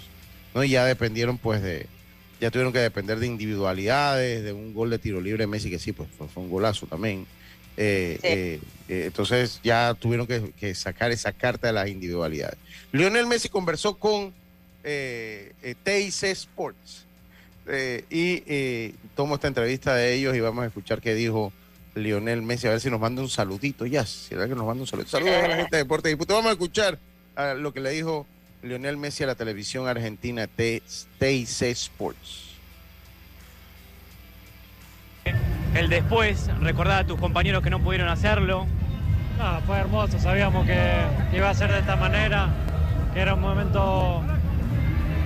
[0.54, 0.62] ¿no?
[0.64, 1.86] Y ya dependieron pues de,
[2.40, 5.78] ya tuvieron que depender de individualidades, de un gol de tiro libre de Messi, que
[5.78, 7.26] sí, pues fue, fue un golazo también.
[7.80, 12.58] Eh, eh, eh, entonces ya tuvieron que, que sacar esa carta de las individualidades.
[12.90, 14.34] Lionel Messi conversó con
[14.82, 17.06] TIC Sports
[18.10, 21.52] y tomo esta entrevista de ellos y vamos a escuchar qué dijo
[21.94, 24.80] Lionel Messi, a ver si nos manda un saludito ya, si era que nos manda
[24.80, 25.12] un saludito.
[25.12, 26.16] Saludos a la gente de Deportes.
[26.26, 26.98] Vamos a escuchar
[27.36, 28.26] a lo que le dijo
[28.62, 30.82] Lionel Messi a la televisión argentina T-
[31.18, 32.44] TIC Sports.
[35.74, 38.66] el después, recordar a tus compañeros que no pudieron hacerlo.
[39.38, 40.76] No, fue hermoso, sabíamos que,
[41.30, 42.48] que iba a ser de esta manera,
[43.14, 44.22] que era un momento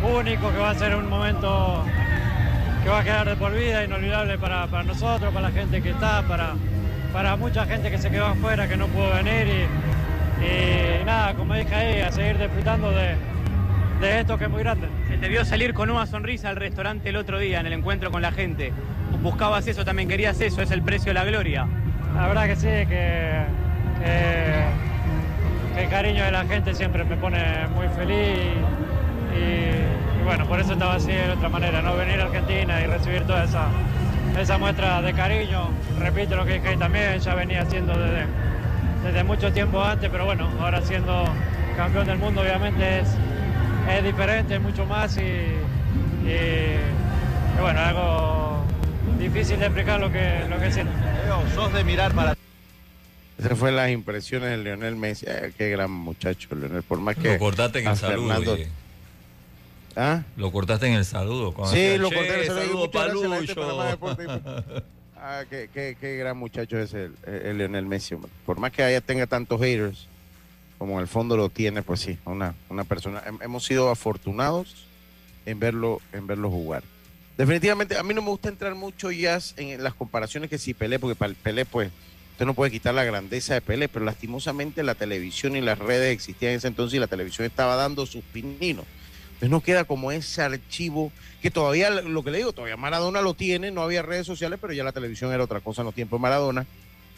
[0.02, 1.82] único, que va a ser un momento
[2.82, 5.90] que va a quedar de por vida, inolvidable para, para nosotros, para la gente que
[5.90, 6.54] está, para,
[7.12, 9.66] para mucha gente que se quedó afuera, que no pudo venir y,
[10.40, 13.14] y nada, como dije ahí, a seguir disfrutando de,
[14.00, 14.88] de esto que es muy grande.
[15.08, 18.10] Se te vio salir con una sonrisa al restaurante el otro día en el encuentro
[18.10, 18.72] con la gente.
[19.22, 21.66] Buscabas eso, también querías eso, es el precio de la gloria.
[22.16, 22.86] La verdad que sí, que,
[24.04, 24.64] que-
[25.74, 27.38] que el cariño de la gente siempre me pone
[27.74, 32.20] muy feliz y, y- y bueno, por eso estaba así de otra manera, no venir
[32.20, 33.68] a Argentina y recibir toda esa,
[34.38, 35.68] esa muestra de cariño.
[35.98, 38.26] Repito lo que dije ahí también, ya venía haciendo desde,
[39.04, 41.24] desde mucho tiempo antes, pero bueno, ahora siendo
[41.76, 43.08] campeón del mundo obviamente es,
[43.90, 46.76] es diferente, es mucho más y, y-
[47.56, 48.64] y bueno, algo
[49.18, 50.92] difícil de explicar lo que, lo que siento.
[51.54, 52.36] Sos de mirar para.
[53.38, 55.26] Esas fueron las impresiones de Lionel Messi.
[55.26, 56.82] Ay, qué gran muchacho, Lionel.
[56.82, 57.32] Por más que.
[57.34, 58.28] Lo cortaste en el saludo.
[58.28, 58.58] Fernando-.
[59.96, 60.22] ¿Ah?
[60.36, 61.52] Lo cortaste en el saludo.
[61.52, 62.90] cuando Sí, lo "Che, corté en el saludo.
[62.92, 64.84] saludo Palucho".
[65.24, 68.16] Ah, qué, gran muchacho es el, el Lionel Messi.
[68.44, 70.08] Por más que haya tenga tantos haters,
[70.78, 73.22] como en el fondo lo tiene, pues sí, una, una persona.
[73.24, 74.86] hem- Hemos sido afortunados
[75.46, 76.82] en verlo, en verlo jugar.
[77.38, 80.98] Definitivamente, a mí no me gusta entrar mucho ya en las comparaciones que si Pelé,
[80.98, 81.92] porque para el Pelé, pues,
[82.32, 86.12] usted no puede quitar la grandeza de Pelé, pero lastimosamente la televisión y las redes
[86.12, 88.86] existían en ese entonces y la televisión estaba dando sus pininos.
[89.42, 93.34] Entonces no queda como ese archivo que todavía, lo que le digo, todavía Maradona lo
[93.34, 96.20] tiene, no había redes sociales, pero ya la televisión era otra cosa en los tiempos
[96.20, 96.64] de Maradona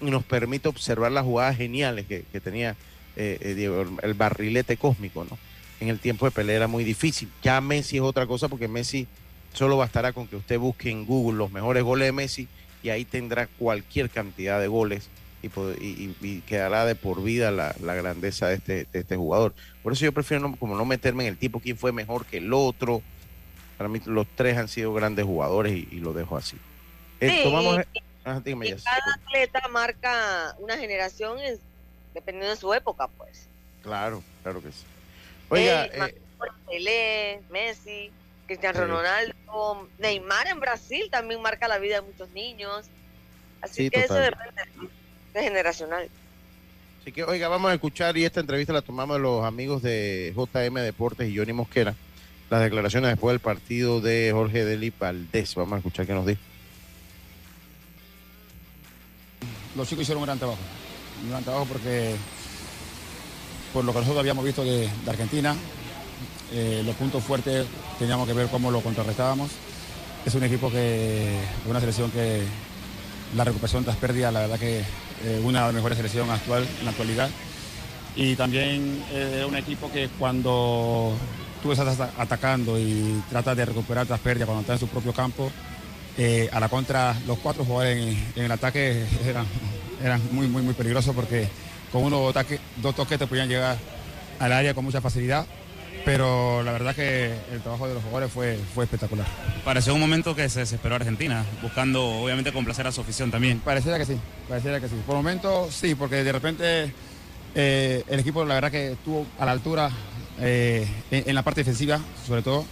[0.01, 2.77] y nos permite observar las jugadas geniales que, tenía
[3.17, 5.37] eh, eh, el barrilete cósmico, ¿no?
[5.81, 7.29] En el tiempo de Pelé era muy difícil.
[7.43, 9.07] Ya Messi es otra cosa porque Messi
[9.53, 12.49] solo bastará con que usted busque en Google los mejores goles de Messi
[12.83, 15.11] y ahí tendrá cualquier cantidad de goles
[15.81, 19.55] y, y- quedará de por vida la, la grandeza de este, de este jugador.
[19.83, 22.39] Por eso yo prefiero no- como no meterme en el tipo quién fue mejor que
[22.39, 23.03] el otro.
[23.77, 26.57] Para mí los tres han sido grandes jugadores y, y lo dejo así.
[27.21, 27.81] Eh, tomamos...
[27.93, 31.59] y- Ah, dígame, cada atleta marca una generación en-
[32.15, 33.47] dependiendo de su época, pues.
[33.83, 34.85] Claro, claro que sí.
[35.51, 36.15] Oiga, eh,
[36.67, 38.11] Pelé, Messi,
[38.47, 38.87] Cristiano.
[38.87, 42.87] Ronaldo, Neymar en Brasil también marca la vida de muchos niños.
[43.61, 44.89] Así Sí, que eso depende de
[45.43, 46.09] generacional.
[47.01, 50.33] Así que, oiga, vamos a escuchar, y esta entrevista la tomamos de los amigos de
[50.35, 51.95] JM Deportes y Johnny Mosquera,
[52.49, 55.55] las declaraciones después del partido de Jorge Deli Valdés.
[55.55, 56.41] Vamos a escuchar qué nos dijo.
[59.77, 60.61] los chicos hicieron un gran trabajo.
[61.23, 62.15] Un gran trabajo porque
[63.73, 65.57] por lo que nosotros habíamos visto de, de Argentina,
[66.53, 67.67] eh, los puntos fuertes
[67.99, 69.51] teníamos que ver cómo lo contrarrestábamos.
[70.25, 72.43] Es un equipo que, una selección que
[73.37, 74.85] la recuperación tras pérdida, la verdad que
[75.25, 77.31] eh, una de las mejores selecciones actual en la actualidad.
[78.17, 81.13] Y también eh, un equipo que cuando
[81.63, 85.13] tú estás ata- atacando y tratas de recuperar tras pérdida cuando estás en su propio
[85.13, 85.51] campo,
[86.17, 89.47] eh, a la contra, los cuatro jugadores en, el ataque eran,
[90.03, 91.49] eran muy, muy, muy peligrosos porque
[91.91, 93.77] con uno o dos toques te podían llegar
[94.39, 95.47] al área con mucha facilidad.
[96.05, 99.27] Pero la verdad que el trabajo de los jugadores fue, fue espectacular.
[99.65, 103.61] Pareció un momento que se desesperó Argentina, buscando obviamente complacer a su afición también.
[103.61, 104.97] Pareciera que sí, pareciera que sí.
[105.07, 106.93] Por el momento sí, porque de repente
[107.55, 109.91] eh, el equipo la verdad que estuvo a la altura
[110.41, 112.67] eh, en, en la parte defensiva, sobre todo.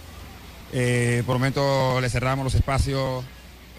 [0.71, 3.23] Eh, por momentos le cerramos los espacios,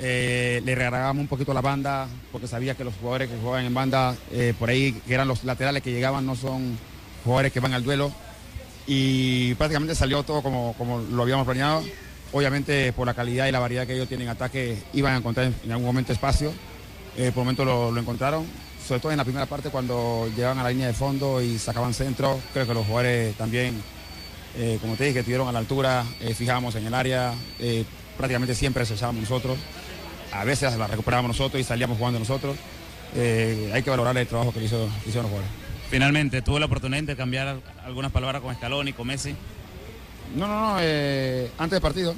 [0.01, 3.75] eh, le regalábamos un poquito la banda, porque sabía que los jugadores que juegan en
[3.75, 4.17] banda,
[4.59, 6.77] por ahí, que eran los laterales que llegaban, no son
[7.25, 8.12] jugadores que van al duelo.
[8.87, 11.83] Y prácticamente salió todo como, como lo habíamos planeado.
[12.33, 15.53] Obviamente, por la calidad y la variedad que ellos tienen en ataque, iban a encontrar
[15.64, 16.53] en, algún momento espacio.
[17.16, 18.44] Eh, por momento lo, encontraron,
[18.85, 21.94] sobre todo en la primera parte cuando llegaban a la línea de fondo y sacaban
[21.94, 22.40] centro.
[22.53, 23.81] Creo que los jugadores también
[24.57, 27.35] eh, como te dije, estuvieron a la altura, eh, fijamos en el área,
[28.16, 29.59] prácticamente siempre echábamos nosotros,
[30.33, 32.57] a veces la recuperábamos nosotros y salíamos jugando nosotros.
[33.14, 35.63] Hay que valorar el trabajo que hizo, que hicieron los jugadores.
[35.90, 39.35] Finalmente, tuvo la oportunidad de cambiar algunas palabras con Scaloni, con Messi.
[40.35, 42.14] No, no, no, eh, antes del partido,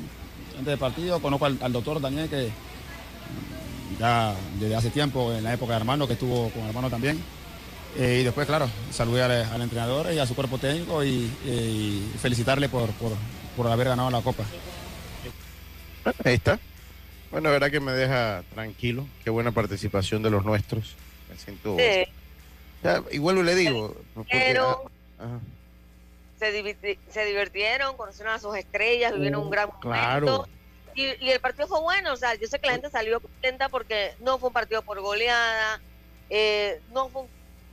[0.53, 5.45] antes del partido conozco al, al doctor Daniel que mm, ya desde hace tiempo, en
[5.45, 7.21] la época de hermano, que estuvo con hermano también.
[7.99, 12.13] Eh, y después, claro, saludé al, al entrenador y a su cuerpo técnico y, y
[12.21, 13.13] felicitarle por, por,
[13.57, 14.45] por haber ganado la Copa.
[16.25, 16.59] Ahí está.
[17.31, 19.07] Bueno, la verdad que me deja tranquilo.
[19.25, 20.95] Qué buena participación de los nuestros.
[21.31, 21.77] Me siento.
[21.79, 22.11] Sí.
[22.87, 23.95] Ya, y vuelvo y le digo.
[24.31, 25.41] Pero ah, ajá.
[26.39, 29.89] se, divirti- se divirtieron, conocieron a sus estrellas, vivieron un gran momento.
[29.89, 30.49] Claro.
[30.95, 33.69] Y, y el partido fue bueno, o sea, yo sé que la gente salió contenta
[33.69, 35.81] porque no fue un partido por goleada,
[36.31, 37.29] eh, no fue, un-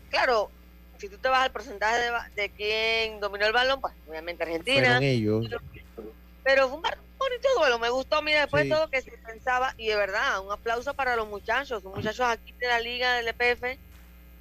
[0.09, 0.51] claro,
[0.97, 4.81] si tú te vas al porcentaje de, de quién dominó el balón, pues obviamente Argentina,
[4.97, 5.45] Fueron ellos.
[6.43, 6.83] pero fue un
[7.17, 8.69] bonito duelo, me gustó, mira, después Sí.
[8.69, 12.25] de todo que se pensaba, y de verdad, un aplauso para los muchachos, los muchachos
[12.27, 13.79] aquí de la liga del EPF,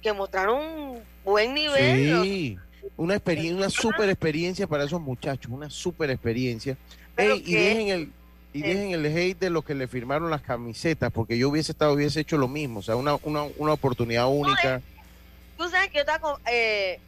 [0.03, 2.57] que mostraron un buen nivel, Sí,
[2.97, 6.77] una experiencia, una super experiencia para esos muchachos, una super experiencia.
[7.17, 8.11] Ey, y dejen el
[8.53, 8.67] y eh.
[8.67, 12.19] dejen el hate de los que le firmaron las camisetas, porque yo hubiese estado, hubiese
[12.19, 14.81] hecho lo mismo, o sea, una, una, una oportunidad única.
[15.57, 16.99] Tú sabes que yo estaba con, eh,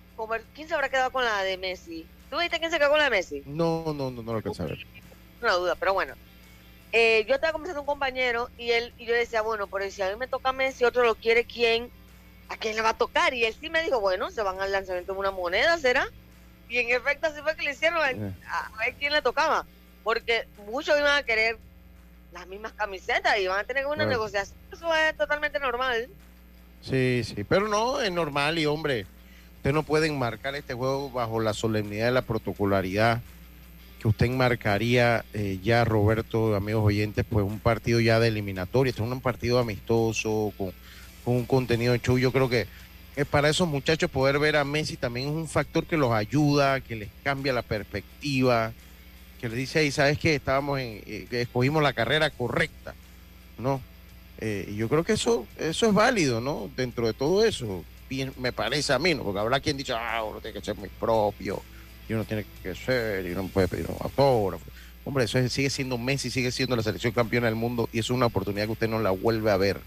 [0.55, 2.05] ¿quién se habrá quedado con la de Messi?
[2.31, 3.43] ¿Tú viste quién se quedó con la de Messi?
[3.45, 4.85] No, no, no, no lo alcancé a ver.
[5.41, 6.15] Una duda, pero bueno.
[6.91, 10.01] Eh, yo estaba conversando con un compañero y él y yo decía, bueno, pero si
[10.01, 11.89] a mí me toca Messi, otro lo quiere, ¿quién?
[12.49, 13.33] ¿A quién le va a tocar?
[13.33, 16.07] Y él sí me dijo, bueno, se van al lanzamiento de una moneda, ¿será?
[16.69, 18.31] Y en efecto así fue que le hicieron a, Eh.
[18.49, 19.65] a ver quién le tocaba.
[20.03, 21.57] Porque muchos iban a querer
[22.31, 24.09] las mismas camisetas y van a tener una Claro.
[24.11, 24.57] negociación.
[24.71, 26.07] Eso es totalmente normal.
[26.81, 29.07] Sí, sí, pero no, es normal y hombre,
[29.57, 33.21] ustedes no pueden marcar este juego bajo la solemnidad de la protocolaridad
[33.99, 39.01] que usted enmarcaría eh, ya, Roberto, amigos oyentes, pues un partido ya de eliminatoria, este
[39.03, 40.71] es un partido amistoso, con
[41.33, 42.17] un contenido de show.
[42.17, 42.67] Yo creo que
[43.15, 46.81] eh, para esos muchachos poder ver a Messi también es un factor que los ayuda,
[46.81, 48.73] que les cambia la perspectiva,
[49.39, 50.35] que les dice ahí, ¿sabes qué?
[50.35, 52.93] Estábamos en, eh, que escogimos la carrera correcta,
[53.57, 53.81] ¿no?
[54.39, 56.69] Eh, yo creo que eso, eso es válido, ¿no?
[56.75, 57.83] Dentro de todo eso,
[58.37, 59.23] me parece a mí, ¿no?
[59.23, 61.61] Porque habrá quien dice, ah, uno tiene que ser muy propio,
[62.07, 64.63] y uno tiene que ser, y uno no puede pedir un autógrafo.
[65.05, 68.09] Hombre, eso es- sigue siendo Messi, sigue siendo la selección campeona del mundo, y es
[68.09, 69.79] una oportunidad que usted no la vuelve a ver.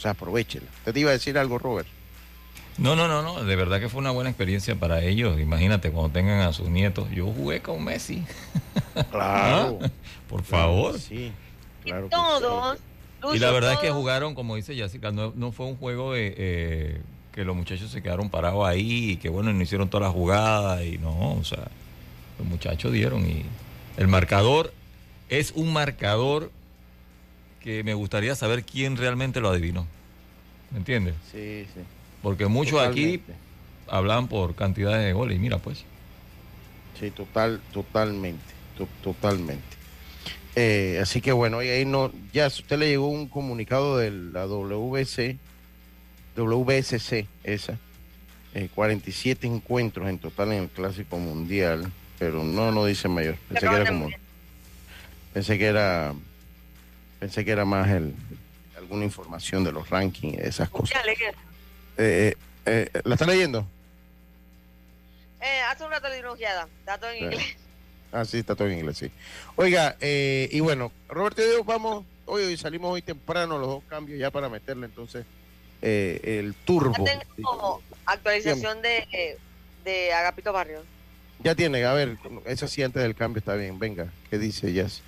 [0.00, 0.64] O sea, aprovechela.
[0.78, 1.86] ¿Usted te iba a decir algo, Robert?
[2.78, 5.38] No, no, no, no, de verdad que fue una buena experiencia para ellos.
[5.38, 7.10] Imagínate cuando tengan a sus nietos.
[7.10, 8.24] Yo jugué con Messi.
[9.10, 9.78] Claro.
[9.82, 9.90] Ah,
[10.26, 10.98] Por favor.
[10.98, 11.32] Sí,
[11.84, 12.04] claro.
[12.04, 12.78] que Todos.
[13.34, 16.34] Y la verdad es que jugaron, como dice Jessica, no, no fue un juego de
[16.36, 17.00] eh,
[17.32, 20.82] que los muchachos se quedaron parados ahí y que bueno, no hicieron todas las jugadas
[20.82, 21.68] y no, o sea,
[22.38, 23.44] los muchachos dieron y
[23.98, 24.72] el marcador
[25.28, 26.50] es un marcador
[27.60, 29.86] que me gustaría saber quién realmente lo adivinó.
[30.70, 31.14] ¿Me entiendes?
[31.30, 31.80] Sí, sí.
[32.22, 33.22] Porque muchos aquí
[33.88, 35.84] hablan por cantidades de goles y mira pues.
[36.98, 38.44] Sí, total, totalmente,
[38.76, 39.64] to- totalmente.
[40.56, 44.10] Eh, así que bueno, y ahí no, ya si usted le llegó un comunicado de
[44.10, 45.38] la WC,
[46.36, 47.78] WSC, esa,
[48.54, 53.36] eh, 47 encuentros en total en el Clásico Mundial, pero no, no dice mayor.
[53.48, 54.08] Pensé que era como,
[55.32, 56.14] pensé que era,
[57.20, 58.14] pensé que era más el,
[58.76, 61.00] alguna información de los rankings, esas cosas.
[61.04, 61.12] Ya.
[61.12, 61.34] Eh,
[61.96, 62.34] eh,
[62.66, 63.66] eh, ¿La está leyendo?
[65.40, 66.66] Eh, hace un rato le.
[66.80, 67.56] Está todo en inglés.
[68.10, 69.10] Ah, sí, está todo en inglés, sí.
[69.54, 73.84] Oiga, eh, y bueno, Roberto y yo vamos, hoy, hoy salimos hoy temprano los dos
[73.88, 75.24] cambios ya para meterle entonces
[75.80, 77.06] el turbo.
[77.06, 79.38] Ya tengo actualización de,
[79.84, 80.84] de Agapito Barrios.
[81.42, 85.02] Ya tiene, a ver, eso sí antes del cambio está bien, venga, ¿qué dice Jazz?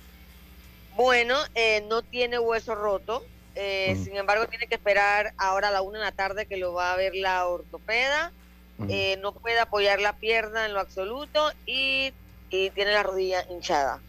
[0.95, 3.23] Bueno, eh, no tiene hueso roto.
[3.55, 4.03] eh, Ujú.
[4.05, 6.93] Sin embargo, tiene que esperar ahora a la una de la tarde que lo va
[6.93, 8.31] a ver la ortopeda.
[8.79, 8.87] Ujú.
[8.91, 12.11] eh, no puede apoyar la pierna en lo absoluto y,
[12.49, 14.01] y tiene la rodilla hinchada.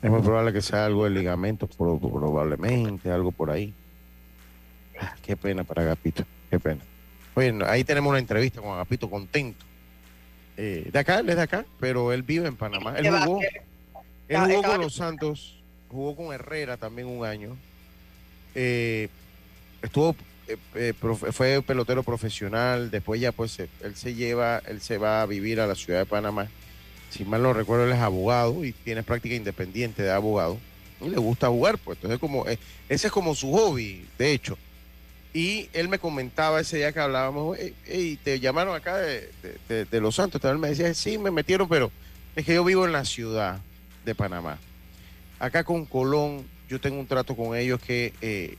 [0.00, 3.74] Es muy probable que sea algo de ligamento, pro- probablemente, algo por ahí.
[4.98, 6.80] Ah, qué pena para Agapito, qué pena.
[7.34, 9.64] Oye, no, ahí tenemos una entrevista con Agapito contento.
[10.56, 12.94] eh, de acá, él es de acá, pero él vive en Panamá.
[12.96, 13.40] Él jugó,
[14.28, 15.62] él jugó con los Santos,
[15.94, 17.56] jugó con Herrera también un año.
[18.54, 19.08] Eh,
[19.82, 20.14] estuvo,
[20.48, 20.92] eh, eh,
[21.32, 25.66] fue pelotero profesional, después ya pues él se lleva, él se va a vivir a
[25.66, 26.48] la ciudad de Panamá.
[27.10, 30.58] Si mal no recuerdo, él es abogado y tiene práctica independiente de abogado.
[31.00, 32.58] Y le gusta jugar, pues entonces como, ese
[33.06, 34.58] es como su hobby, de hecho.
[35.32, 39.30] Y él me comentaba ese día que hablábamos, "Ey, ey, te llamaron acá de,
[39.68, 40.42] de- de- Los Santos.
[40.44, 41.90] Él me decía, sí, me metieron, pero
[42.36, 43.60] es que yo vivo en la ciudad
[44.04, 44.58] de Panamá.
[45.44, 48.56] Acá con Colón, yo tengo un trato con ellos que eh,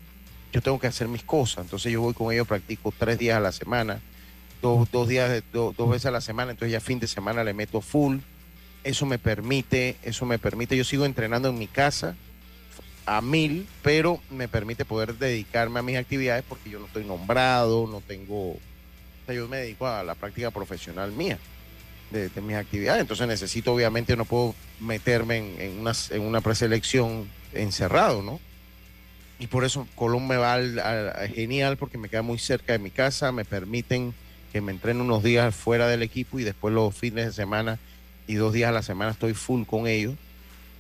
[0.54, 1.66] yo tengo que hacer mis cosas.
[1.66, 4.02] Entonces yo voy con ellos, practico tres días a la semana,
[4.62, 6.52] dos, dos días, do- dos veces a la semana.
[6.52, 8.18] Entonces ya fin de semana le meto full.
[8.84, 12.16] Eso me permite, eso me permite, yo sigo entrenando en mi casa
[13.08, 17.88] a mil, pero me permite poder dedicarme a mis actividades porque yo no estoy nombrado,
[17.88, 18.60] no tengo, o
[19.26, 21.40] sea, yo me dedico a la práctica profesional mía
[22.12, 27.28] de mis actividades, entonces necesito, obviamente, no puedo meterme en, en una, en una preselección
[27.54, 28.40] encerrado, ¿no?
[29.40, 32.74] Y por eso Colón me va al- al- a- genial porque me queda muy cerca
[32.74, 34.14] de mi casa, me permiten
[34.54, 37.78] que me entrene unos días fuera del equipo y después los fines de semana
[38.28, 40.16] y dos días a la semana estoy full con ellos.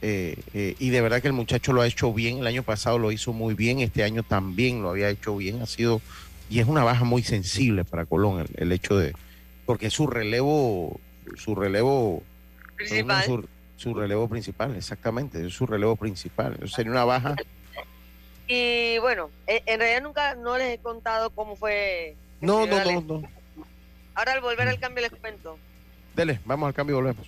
[0.01, 2.37] Eh, eh, y de verdad que el muchacho lo ha hecho bien.
[2.39, 5.61] El año pasado lo hizo muy bien, este año también lo había hecho bien.
[5.61, 6.01] Ha sido,
[6.49, 9.13] y es una baja muy sensible para Colón el, el hecho de,
[9.65, 10.99] porque es su relevo,
[11.35, 12.23] su relevo
[12.77, 13.25] Principal.
[13.25, 16.53] Su, su relevo principal, exactamente, es su relevo principal.
[16.53, 17.35] Entonces sería una baja.
[18.47, 22.15] Y bueno, en realidad nunca no les he contado cómo fue.
[22.41, 23.29] No, no, no, no.
[24.13, 25.57] Ahora al volver al cambio les cuento.
[26.15, 27.27] Dele, vamos al cambio y volvemos.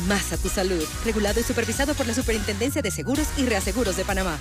[0.07, 0.83] más a tu salud.
[1.05, 4.37] Regulado y supervisado por la Superintendencia de Seguros y Reaseguros de Panamá.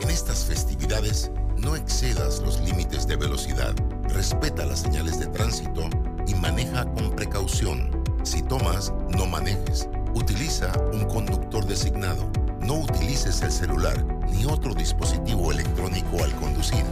[0.00, 3.74] En estas festividades, no excedas los límites de velocidad.
[4.08, 5.88] Respeta las señales de tránsito
[6.26, 7.90] y maneja con precaución.
[8.22, 9.88] Si tomas, no manejes.
[10.14, 12.30] Utiliza un conductor designado.
[12.60, 16.84] No utilices el celular ni otro dispositivo electrónico al conducir.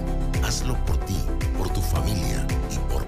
[0.45, 1.16] Hazlo por ti,
[1.57, 3.08] por tu familia y por.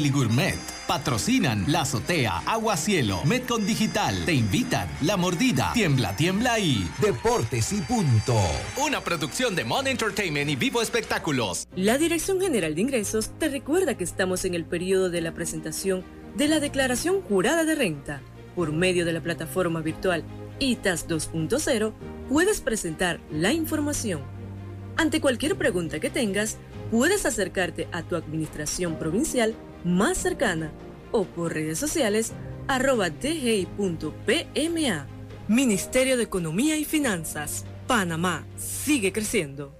[0.00, 0.58] Deli Gourmet.
[0.86, 4.24] Patrocinan La Azotea, Agua Cielo, Metcon Digital.
[4.24, 8.34] Te invitan La Mordida, Tiembla, Tiembla y Deportes y punto.
[8.82, 11.68] Una producción de Mon Entertainment y Vivo Espectáculos.
[11.76, 16.02] La Dirección General de Ingresos te recuerda que estamos en el periodo de la presentación
[16.34, 18.22] de la Declaración Jurada de Renta.
[18.56, 20.24] Por medio de la plataforma virtual
[20.60, 21.92] ITAS 2.0
[22.30, 24.22] puedes presentar la información.
[24.96, 26.56] Ante cualquier pregunta que tengas,
[26.90, 30.72] puedes acercarte a tu administración provincial más cercana
[31.12, 32.32] o por redes sociales
[32.68, 35.06] arroba dgi.pma.
[35.48, 37.64] Ministerio de Economía y Finanzas.
[37.86, 39.76] Panamá sigue creciendo.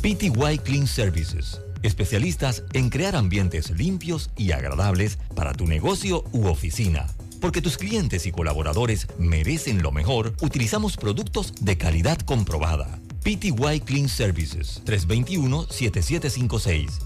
[0.00, 1.60] PTY Clean Services.
[1.82, 7.06] Especialistas en crear ambientes limpios y agradables para tu negocio u oficina.
[7.40, 12.98] Porque tus clientes y colaboradores merecen lo mejor, utilizamos productos de calidad comprobada.
[13.22, 17.05] PTY Clean Services 321-7756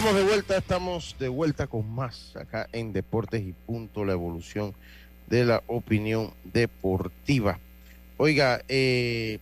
[0.00, 4.74] Estamos de vuelta, estamos de vuelta con más acá en Deportes y Punto, la evolución
[5.28, 7.58] de la opinión deportiva.
[8.16, 9.40] Oiga, eh,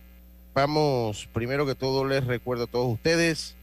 [0.53, 3.55] vamos, primero que todo les recuerdo a todos ustedes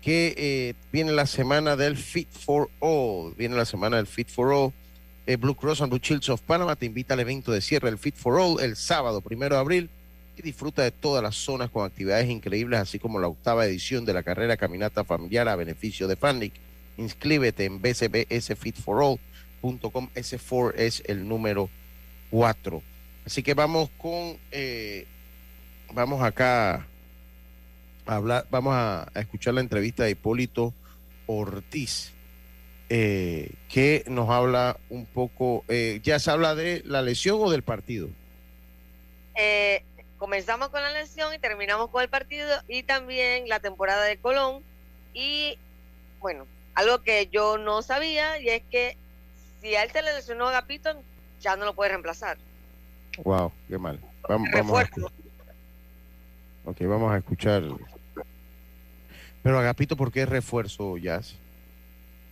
[0.00, 4.52] que eh, viene la semana del Fit for All, viene la semana del Fit for
[4.52, 4.72] All.
[5.26, 7.98] Eh, Blue Cross and Blue Shields of Panama te invita al evento de cierre del
[7.98, 9.90] Fit for All el sábado, primero de abril,
[10.36, 14.12] y disfruta de todas las zonas con actividades increíbles, así como la octava edición de
[14.12, 16.52] la carrera Caminata Familiar a beneficio de Fanlic.
[16.98, 20.10] Inscríbete en bcbsfitforall.com.
[20.14, 21.70] Ese 4 es el número
[22.30, 22.82] 4.
[23.24, 25.06] Así que vamos con, eh,
[25.92, 26.86] vamos acá
[28.06, 30.74] a hablar, vamos a, escuchar la entrevista de Hipólito
[31.26, 32.12] Ortiz,
[32.88, 37.62] eh, que nos habla un poco, eh, ya se habla de la lesión o del
[37.62, 38.08] partido.
[40.18, 44.62] Comenzamos con la lesión y terminamos con el partido y también la temporada de Colón.
[45.14, 45.58] Y
[46.20, 48.96] bueno, algo que yo no sabía y es que
[49.60, 50.90] si a él se le lesionó a Agapito,
[51.40, 52.38] ya no lo puede reemplazar.
[53.24, 53.98] Wow, qué mal.
[54.28, 55.12] Vamos, vamos a escuchar.
[56.64, 57.62] Ok, vamos a escuchar.
[59.42, 61.34] Pero Agapito, ¿por qué es refuerzo, Jazz?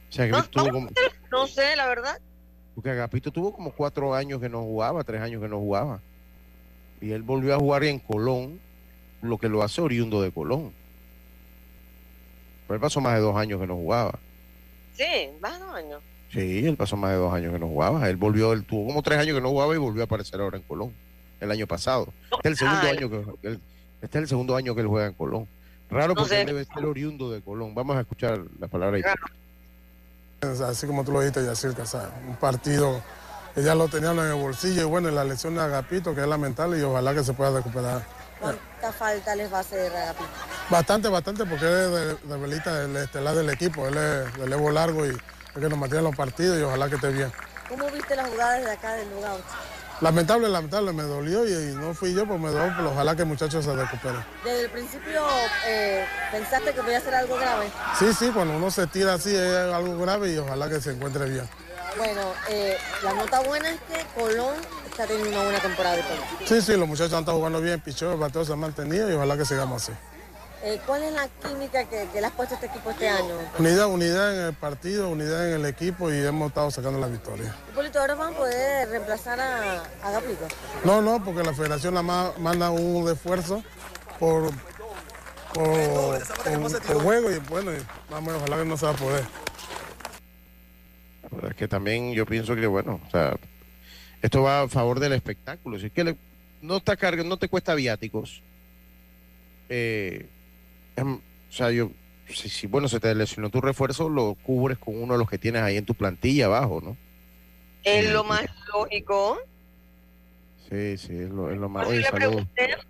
[0.09, 0.89] O sea, No, como-
[1.30, 2.20] no sé, la verdad.
[2.74, 6.01] porque Agapito tuvo como cuatro años que no jugaba, tres años que no jugaba.
[7.05, 8.59] Y él volvió a jugar en Colón,
[9.21, 10.73] lo que lo hace oriundo de Colón.
[12.67, 14.19] Pero él pasó más de dos años que no jugaba.
[14.97, 15.05] Sí,
[15.39, 15.99] más de un año.
[16.33, 18.09] Sí, él pasó más de dos años que no jugaba.
[18.09, 20.57] Él volvió, él tuvo como tres años que no jugaba y volvió a aparecer ahora
[20.57, 20.95] en Colón,
[21.41, 22.09] el año pasado.
[22.33, 22.97] Este es el segundo Ay.
[22.97, 23.61] año que él,
[24.01, 25.47] este es el segundo año que él juega en Colón.
[25.91, 26.41] Raro No porque sé.
[26.41, 27.75] él debe ser oriundo de Colón.
[27.75, 29.03] Vamos a escuchar la palabra ahí.
[30.63, 33.03] Así como tú lo dijiste, Yacir Casar, un partido
[33.57, 36.27] ya lo tenían en el bolsillo y bueno, y la lesión de Agapito, que es
[36.27, 38.03] lamentable y ojalá que se pueda recuperar.
[38.41, 40.29] ¿Cuánta falta les va a hacer Agapito?
[40.71, 44.47] Bastante, bastante, porque él es de, de velita del estelar del equipo, él es de
[44.49, 45.17] levo largo y es
[45.55, 47.33] que nos mantiene en los partidos y ojalá que esté bien.
[47.69, 49.37] ¿Cómo viste las jugadas desde acá del lugar?
[50.01, 53.23] Lamentable, lamentable, me dolió y, y no fui yo, pues me dolió, pero ojalá que
[53.23, 54.19] el muchacho se recupere.
[54.43, 55.23] Desde el principio
[55.67, 57.71] eh, pensaste que podía ser algo grave.
[57.99, 61.31] Sí, sí, cuando uno se tira así es algo grave y ojalá que se encuentre
[61.31, 61.49] bien.
[61.97, 64.55] Bueno, eh, la nota buena es que Colón
[64.91, 66.25] está teniendo una buena temporada de Colón.
[66.47, 69.15] Sí, sí, los muchachos han estado jugando bien, pichó, el bateo se ha mantenido y
[69.15, 69.93] ojalá que sigamos así.
[70.67, 73.35] Eh, ¿Cuál es la química que, que le has puesto a este equipo este año?
[73.59, 77.55] Unidad, unidad en el partido, unidad en el equipo y hemos estado sacando la victoria.
[77.99, 80.23] Ahora van a poder reemplazar a, a.
[80.85, 83.63] No, no, porque la federación nada más manda un esfuerzo
[84.19, 84.51] por,
[85.53, 89.25] por, por- por juego y bueno, y vamos, ojalá que no se va a poder.
[91.49, 93.37] Es que también yo pienso que, bueno, o sea,
[94.22, 95.78] esto va a favor del espectáculo.
[95.78, 96.16] Si es que le-
[96.62, 98.43] no, está carga, no te cuesta viáticos.
[99.68, 100.26] Eh,
[100.97, 101.91] em, o sea, yo,
[102.28, 105.39] si, si, bueno, se te lesionó tu refuerzo, lo cubres con uno de los que
[105.39, 106.97] tienes ahí en tu plantilla abajo, ¿no?
[107.82, 109.39] Es lo más lógico.
[110.70, 111.87] Sí, sí, es lo, es lo más.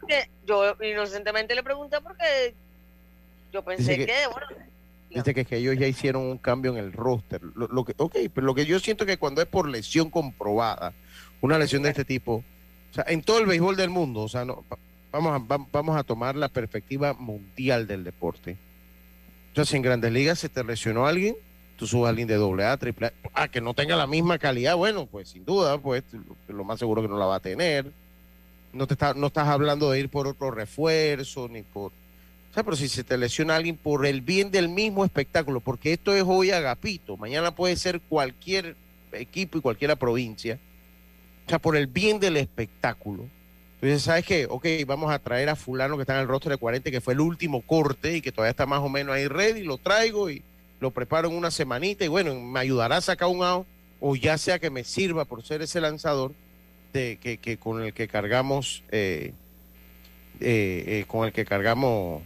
[0.01, 2.55] Porque yo inocentemente le pregunté porque
[3.53, 4.47] yo pensé que, que- bueno,
[5.11, 7.41] Dice que, ellos ya hicieron un cambio en el roster.
[7.55, 10.93] Lo, lo que, ok, pero lo que yo siento que cuando es por lesión comprobada,
[11.41, 12.43] una lesión de este tipo,
[12.91, 14.79] o sea, en todo el béisbol del mundo, o sea, no, va-
[15.13, 18.57] vamos, a, va- vamos a tomar la perspectiva mundial del deporte.
[19.55, 21.37] Si en grandes ligas se te lesionó alguien,
[21.77, 24.39] tú subes a alguien de doble A, triple A, ah, que no tenga la misma
[24.39, 27.41] calidad, bueno, pues sin duda, pues lo, lo más seguro que no la va a
[27.41, 27.93] tener.
[28.73, 31.93] No te está, no estás hablando de ir por otro refuerzo, ni por
[32.55, 35.93] o sea, pero si se te lesiona alguien por el bien del mismo espectáculo, porque
[35.93, 38.77] esto es hoy agapito, mañana puede ser cualquier
[39.11, 40.61] equipo y cualquier provincia,
[41.47, 43.29] o sea, por el bien del espectáculo.
[43.75, 44.47] Entonces, ¿sabes qué?
[44.49, 47.15] Ok, vamos a traer a fulano que está en el rostro de 40, que fue
[47.15, 50.45] el último corte y que todavía está más o menos ahí ready, lo traigo y
[50.79, 53.67] lo preparo en una semanita y bueno, me ayudará a sacar un out,
[53.99, 56.31] o ya sea que me sirva por ser ese lanzador
[56.93, 59.33] de, que, que con el que cargamos, eh,
[60.39, 62.23] eh, eh, con el que cargamos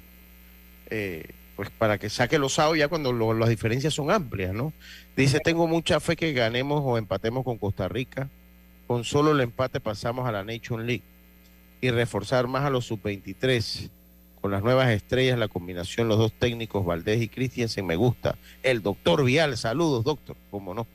[0.90, 4.72] eh, pues para que saque los outs ya cuando lo- las diferencias son amplias, ¿no?
[5.16, 8.28] Dice, tengo mucha fe que ganemos o empatemos con Costa Rica.
[8.86, 11.02] Con solo el empate pasamos a la Nation League.
[11.80, 13.88] y reforzar más a los sub-23
[14.40, 18.36] con las nuevas estrellas, la combinación, los dos técnicos, Valdés y Christiansen, me gusta.
[18.64, 20.88] El doctor Vial, saludos, doctor, cómo no.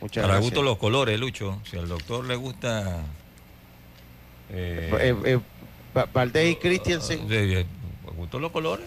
[0.00, 0.50] Muchas Para gracias.
[0.52, 1.60] gusto los colores, Lucho.
[1.70, 3.02] Si al doctor le gusta...
[4.50, 5.40] eh, Eh, eh,
[5.96, 7.28] Va- Valdés y Christiansen.
[7.28, 7.66] de- de-
[8.04, 8.86] ¿Para gusto los colores?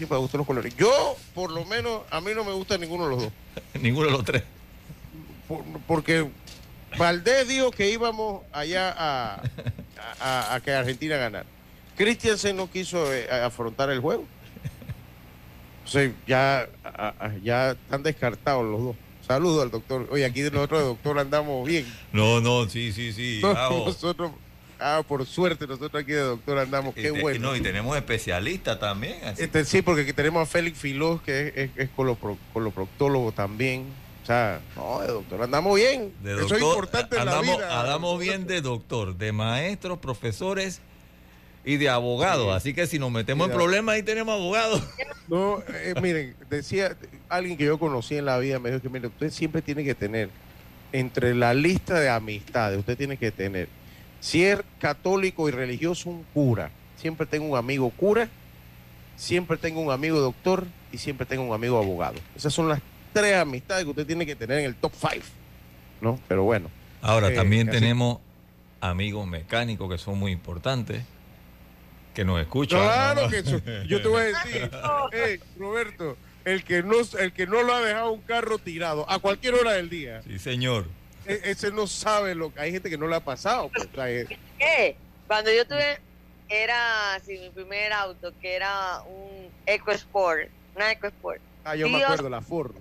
[0.00, 0.74] Sí, para gustar los colores.
[0.78, 3.32] Yo, por lo menos, a mí no me gusta ninguno de los dos.
[3.82, 4.42] Ninguno de los tres.
[5.46, 6.26] Por- porque
[6.96, 9.42] Valdés dijo que íbamos allá a,
[10.18, 11.44] a- a que Argentina ganara.
[11.98, 14.24] Christiansen no quiso eh, afrontar el juego.
[15.84, 18.96] O sea, ya, a- ya están descartados los dos.
[19.26, 20.08] Saludos al doctor.
[20.10, 21.84] Oye, aquí nosotros, doctor, andamos bien.
[22.10, 23.40] No, no, sí, sí, sí.
[23.42, 23.52] No,
[23.84, 24.30] nosotros,
[24.80, 26.96] ah, por suerte, nosotros aquí de doctor andamos.
[26.96, 27.50] Y Qué bueno.
[27.50, 29.16] no, y tenemos especialistas también.
[29.24, 29.42] así.
[29.42, 33.86] Este, sí, porque aquí tenemos a Félix Filós, que es, es, es colopro- coloproctólogo también.
[34.22, 36.12] O sea, no, de doctor, andamos bien.
[36.22, 37.80] De Eso es importante en la vida.
[37.80, 40.80] andamos bien de doctor, de maestros, profesores
[41.64, 42.54] y de abogados.
[42.54, 44.82] Así que si nos metemos en problemas, ahí tenemos abogados.
[45.28, 46.96] No, eh, miren, decía
[47.28, 49.94] alguien que yo conocí en la vida, me dijo que, mire, usted siempre tiene que
[49.94, 50.28] tener,
[50.90, 53.68] entre la lista de amistades, usted tiene que tener,
[54.20, 56.70] si es católico y religioso, un cura.
[56.96, 58.28] Siempre tengo un amigo cura,
[59.16, 62.16] siempre tengo un amigo doctor y siempre tengo un amigo abogado.
[62.36, 62.80] Esas son las
[63.12, 65.22] tres amistades que usted tiene que tener en el top five,
[66.00, 66.18] ¿no?
[66.28, 66.68] Pero bueno.
[67.02, 68.18] Ahora, Eh, también tenemos
[68.80, 71.02] amigos mecánicos que son muy importantes,
[72.14, 72.80] que nos escuchan.
[72.80, 73.28] Claro ¿no?
[73.30, 74.70] que eso- yo te voy a decir,
[75.12, 79.18] hey, Roberto, el que no el que no lo ha dejado un carro tirado a
[79.18, 80.86] cualquier hora del día, Sí, señor.
[81.24, 83.70] E- ese no sabe lo que hay gente que no le ha pasado.
[83.74, 84.26] pues, o sea, eh,
[84.58, 84.96] ¿Qué?
[85.26, 85.98] Cuando yo tuve,
[86.48, 91.40] era así, mi primer auto, que era un EcoSport, una EcoSport.
[91.64, 92.74] ah, yo me acuerdo la Ford.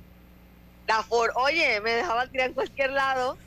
[0.88, 3.38] La Ford, oye, me dejaba tirar en cualquier lado.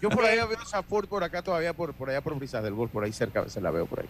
[0.00, 2.74] Yo por ahí veo esa Ford por acá todavía por por allá por Brisas del
[2.74, 4.08] Golf, por ahí cerca se la veo por ahí.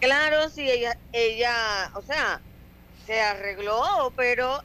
[0.00, 2.40] Claro, sí, ella, ella, o sea,
[3.06, 4.62] se arregló, pero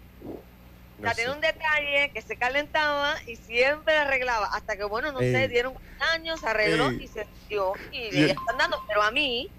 [1.00, 4.48] o sea, tenía un detalle que se calentaba y siempre arreglaba.
[4.54, 5.74] Hasta que, bueno, no sé, dieron
[6.14, 7.04] años, se arregló Ey.
[7.04, 7.74] y se dio.
[7.92, 8.84] Y ya están dando.
[8.88, 9.50] Pero a mí,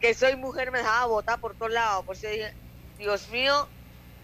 [0.00, 2.04] que soy mujer, me dejaba botar por todos lados.
[2.04, 2.54] Por eso dije,
[2.98, 3.68] Dios mío,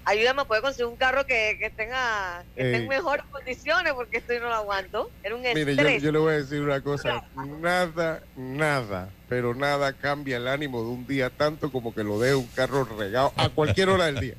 [0.05, 4.19] ayúdame a poder conseguir un carro que, que tenga que esté en mejores condiciones porque
[4.19, 5.11] esto no lo aguanto.
[5.25, 9.93] Era un Mire, yo, yo le voy a decir una cosa, nada, nada, pero nada
[9.93, 13.49] cambia el ánimo de un día tanto como que lo deje un carro regado a
[13.49, 14.35] cualquier hora del día.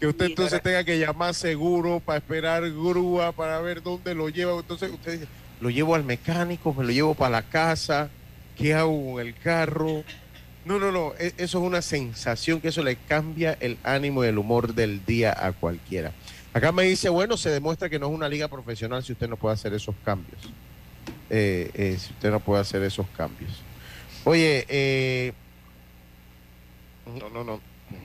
[0.00, 4.52] Que usted entonces tenga que llamar seguro para esperar grúa, para ver dónde lo lleva.
[4.58, 5.28] Entonces usted dice,
[5.60, 8.10] lo llevo al mecánico, me lo llevo para la casa,
[8.56, 10.04] ¿qué hago con el carro?
[10.66, 14.28] No, no, no, e- eso es una sensación que eso le cambia el ánimo y
[14.28, 16.12] el humor del día a cualquiera.
[16.52, 19.36] Acá me dice, bueno, se demuestra que no es una liga profesional si usted no
[19.36, 20.40] puede hacer esos cambios.
[21.30, 23.50] Eh, eh, si usted no puede hacer esos cambios.
[24.24, 25.32] Oye, eh,
[27.06, 27.60] no, no, no,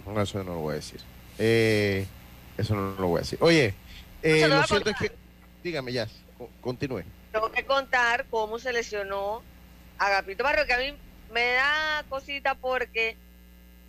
[0.06, 1.00] no, eso no lo voy a decir.
[1.44, 2.06] Eh,
[2.58, 3.40] eso no lo voy a decir.
[3.42, 3.74] Oye,
[4.22, 5.12] eh, lo a cierto es que,
[5.64, 7.04] dígame ya, co- continúe.
[7.32, 9.42] tengo que contar cómo se lesionó
[9.98, 10.94] Agapito Barrio, que a mí
[11.34, 13.18] me da cosita porque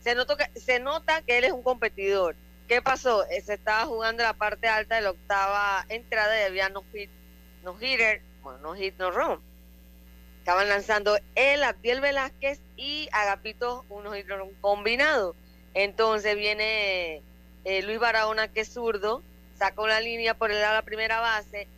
[0.00, 2.34] se, notó que, se nota que él es un competidor.
[2.68, 3.26] ¿Qué pasó?
[3.28, 7.10] Eh, Se estaba jugando la parte alta de la octava entrada y había no hit,
[7.62, 9.40] no hitter, bueno, no hit, no run.
[10.38, 15.34] Estaban lanzando él, Abdiel Velázquez y Agapito un no hit, no run combinado.
[15.74, 17.22] Entonces viene
[17.64, 19.22] eh, Luis Barahona, que es zurdo,
[19.56, 21.68] saca una línea por el lado la primera base,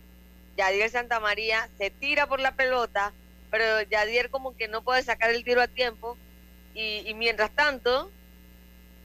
[0.56, 3.12] Yadier Santamaría se tira por la pelota,
[3.50, 6.16] pero Yadier como que no puede sacar el tiro a tiempo
[6.74, 8.10] y, mientras tanto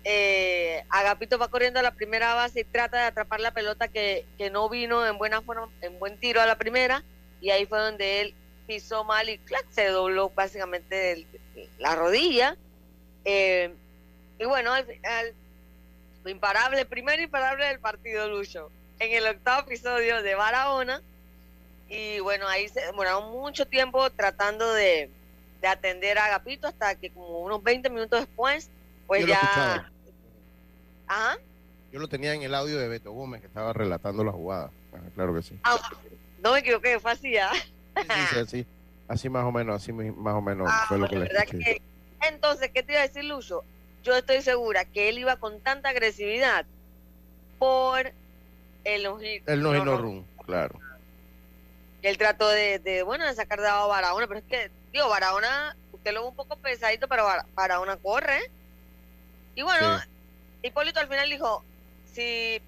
[0.04, 4.26] eh, Agapito va corriendo a la primera base y trata de atrapar la pelota que,
[4.38, 7.04] que no vino en buena forma, en buen tiro a la primera
[7.42, 11.26] y ahí fue donde él pisó mal y clac, se dobló básicamente
[11.80, 12.56] la rodilla.
[13.26, 13.74] Eh,
[14.38, 15.49] y bueno al lo
[16.30, 18.70] imparable, primer imparable del partido Lucho
[19.00, 21.02] en el octavo episodio de Barahona
[21.88, 25.10] y bueno, ahí se demoraron mucho tiempo tratando de,
[25.62, 28.70] de atender a Agapito hasta que como unos 20 minutos después,
[29.08, 29.90] pues Yo ya...
[31.08, 31.38] Ajá.
[31.92, 34.70] Yo lo tenía en el audio de Beto Gómez que estaba relatando la jugada.
[34.94, 35.60] Ah, claro que sí.
[35.64, 35.78] Ah,
[36.44, 37.52] no me equivoqué, fue así, ¿ah?
[37.96, 38.66] Sí, sí, así,
[39.08, 41.82] así más o menos, así más o menos Ah, fue lo que le que-
[42.22, 43.64] Entonces, ¿qué te iba a decir, Lucho?
[44.04, 46.66] Yo estoy segura que él iba con tanta agresividad
[47.58, 48.14] por
[48.84, 50.80] el no hit, El no run, claro.
[52.02, 55.10] Él trató de, de, bueno, de sacar de abajo a Barahona, pero es que, digo,
[55.10, 58.40] Barahona, usted lo ve un poco pesadito, pero Bar- Barahona corre.
[59.56, 59.98] Y bueno,
[60.62, 61.66] Hipólito al final dijo,
[62.04, 62.62] si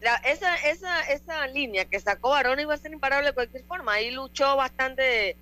[0.00, 3.94] la- esa, esa, esa línea que sacó Barahona iba a ser imparable de cualquier forma,
[3.94, 5.38] ahí luchó bastante,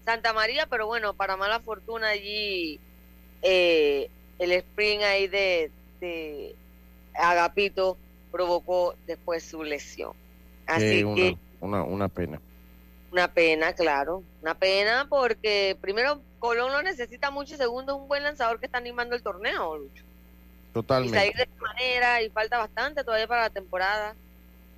[0.00, 2.82] Santa María, pero bueno, para mala fortuna allí
[3.42, 5.70] eh, el sprint ahí de,
[6.00, 6.54] de
[7.14, 7.96] Agapito
[8.30, 10.12] provocó después su lesión.
[10.66, 12.40] Así Eh, una, que una, una pena.
[13.12, 18.08] una pena, claro, una pena porque primero Colón lo necesita mucho y segundo es un
[18.08, 20.02] buen lanzador que está animando el torneo, Lucho.
[20.02, 21.18] Y Totalmente.
[21.18, 24.14] salir de esta manera y falta bastante todavía para la temporada.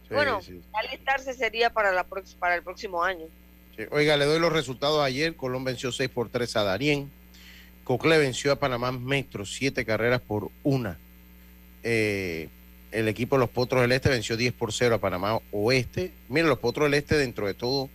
[0.07, 2.05] Sí, bueno, sí, alistarse sería para la
[2.39, 3.27] para el próximo año.
[3.77, 3.83] sí.
[3.91, 5.35] Oiga, le doy los resultados ayer.
[5.37, 7.11] Colón venció 6 por 3 a Darien.
[7.89, 10.99] Cocle venció a Panamá Metro, 7 carreras por una.
[11.83, 12.51] Eh,
[12.93, 16.13] el equipo de los Potros del Este venció 10 por 0 a Panamá Oeste.
[16.29, 17.89] Miren, los Potros del Este, dentro de todo,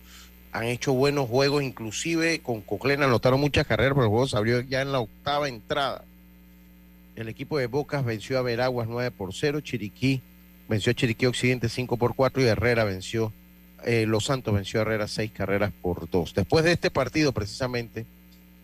[0.50, 4.60] han hecho buenos juegos, inclusive con Coclén anotaron muchas carreras, pero el juego se abrió
[4.62, 6.04] ya en la octava entrada.
[7.14, 10.22] El equipo de Bocas venció a Veraguas 9 por 0, Chiriquí
[10.68, 13.32] venció a Chiriquí Occidente 5 por 4 y Herrera venció,
[13.84, 16.34] eh, Los Santos venció a Herrera 6 carreras por 2.
[16.34, 18.06] Después de este partido, precisamente,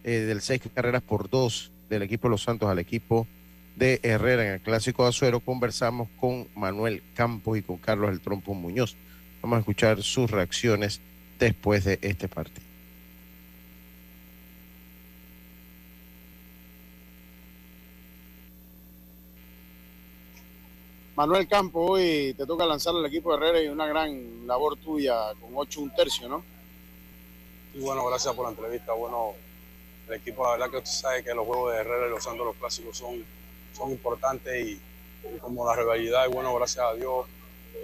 [0.05, 3.26] eh, del 6 carreras por 2 del equipo de Los Santos al equipo
[3.76, 8.20] de Herrera en el Clásico de Azuero, conversamos con Manuel Campos y con Carlos El
[8.20, 8.96] Trompo Muñoz.
[9.42, 11.01] Vamos a escuchar sus reacciones
[11.38, 12.70] después de este partido.
[21.16, 25.34] Manuel Campo, hoy te toca lanzar al equipo de Herrera y una gran labor tuya
[25.38, 26.42] con 8 un tercio, ¿no?
[27.74, 28.92] Y bueno, gracias por la entrevista.
[28.94, 29.34] Bueno,
[30.11, 32.46] el equipo, la verdad que usted sabe que los juegos de Herrera y los Santos,
[32.46, 33.24] los clásicos, son,
[33.76, 34.80] son importantes y,
[35.40, 37.26] como la rivalidad, y bueno, gracias a Dios,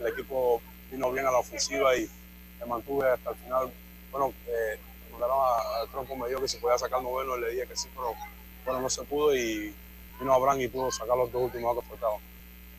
[0.01, 0.61] el equipo
[0.91, 2.09] vino bien a la ofensiva y
[2.61, 3.73] me mantuve hasta el final.
[4.11, 4.79] Bueno, eh,
[5.13, 8.15] mandaron a- tronco, me dijo que se podía sacar noveno, le dije que sí, pero
[8.65, 9.73] bueno, no se pudo y
[10.19, 12.19] vino Abraham y pudo sacar los dos últimos que faltaban.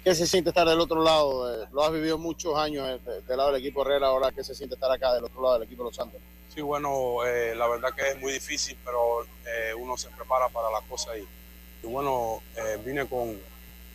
[0.03, 1.63] ¿Qué se siente estar del otro lado?
[1.63, 4.43] Eh, Lo has vivido muchos años eh, de- del lado del equipo Herrera, ahora ¿qué
[4.43, 6.19] se siente estar acá del otro lado del equipo de Los Santos?
[6.57, 10.71] Sí, bueno, eh, la verdad que es muy difícil, pero eh, uno se prepara para
[10.71, 13.39] las cosas y, y bueno, eh, vine con,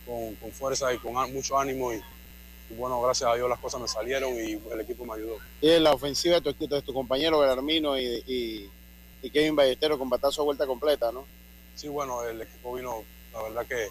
[0.05, 3.81] con, con fuerza y con mucho ánimo y, y bueno, gracias a Dios las cosas
[3.81, 5.39] me salieron y el equipo me ayudó.
[5.59, 8.71] Y en la ofensiva de tu, de tu compañero Belarmino y, y,
[9.21, 11.25] y Kevin Ballesteros con batazo a vuelta completa, ¿no?
[11.75, 13.03] Sí, bueno, el equipo vino,
[13.33, 13.89] la verdad que,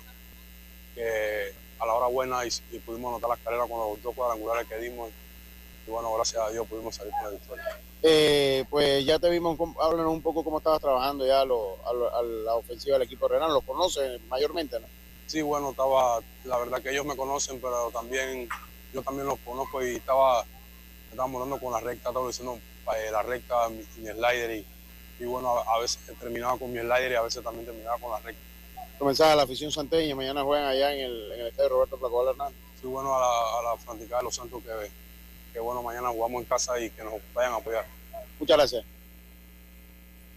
[0.95, 4.67] que a la hora buena y, y pudimos anotar las carreras con los dos cuadrangulares
[4.67, 5.11] que dimos
[5.87, 7.81] y bueno, gracias a Dios pudimos salir con la victoria.
[8.05, 11.93] Eh, pues ya te vimos, háblanos un poco cómo estabas trabajando ya a, lo- a
[11.93, 14.87] lo- a la ofensiva del equipo Herrera, los conoces mayormente, ¿no?
[15.27, 18.49] Sí, bueno, estaba, la verdad que ellos me conocen, pero también
[18.93, 20.45] yo también los conozco y estaba,
[21.11, 22.59] estábamos dando con la recta, estaba diciendo
[22.97, 24.67] eh, la recta, mi, mi slider y,
[25.21, 28.11] y bueno, a, a veces terminaba con mi slider y a veces también terminaba con
[28.11, 28.43] la recta.
[28.99, 32.59] Comenzaba la afición santeña, mañana juegan allá en el, en el estadio Roberto Flaco Hernández.
[32.81, 34.91] Sí, bueno, a la, a la de los Santos que,
[35.53, 37.85] que bueno, mañana jugamos en casa y que nos vayan a apoyar.
[38.39, 38.85] Muchas gracias.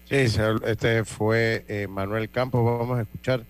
[0.10, 2.64] Sí, este fue eh, Manuel Campos.
[2.64, 3.44] Vamos a escuchar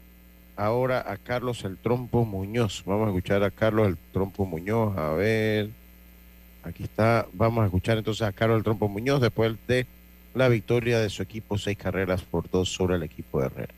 [0.55, 2.84] ahora a Carlos El Trompo Muñoz.
[2.86, 4.97] Vamos a escuchar a Carlos El Trompo Muñoz.
[4.97, 5.70] A ver,
[6.63, 7.28] aquí está.
[7.34, 9.86] Vamos a escuchar entonces a Carlos El Trompo Muñoz después de
[10.34, 13.74] la victoria de su equipo, seis carreras por dos sobre el equipo de Herrera.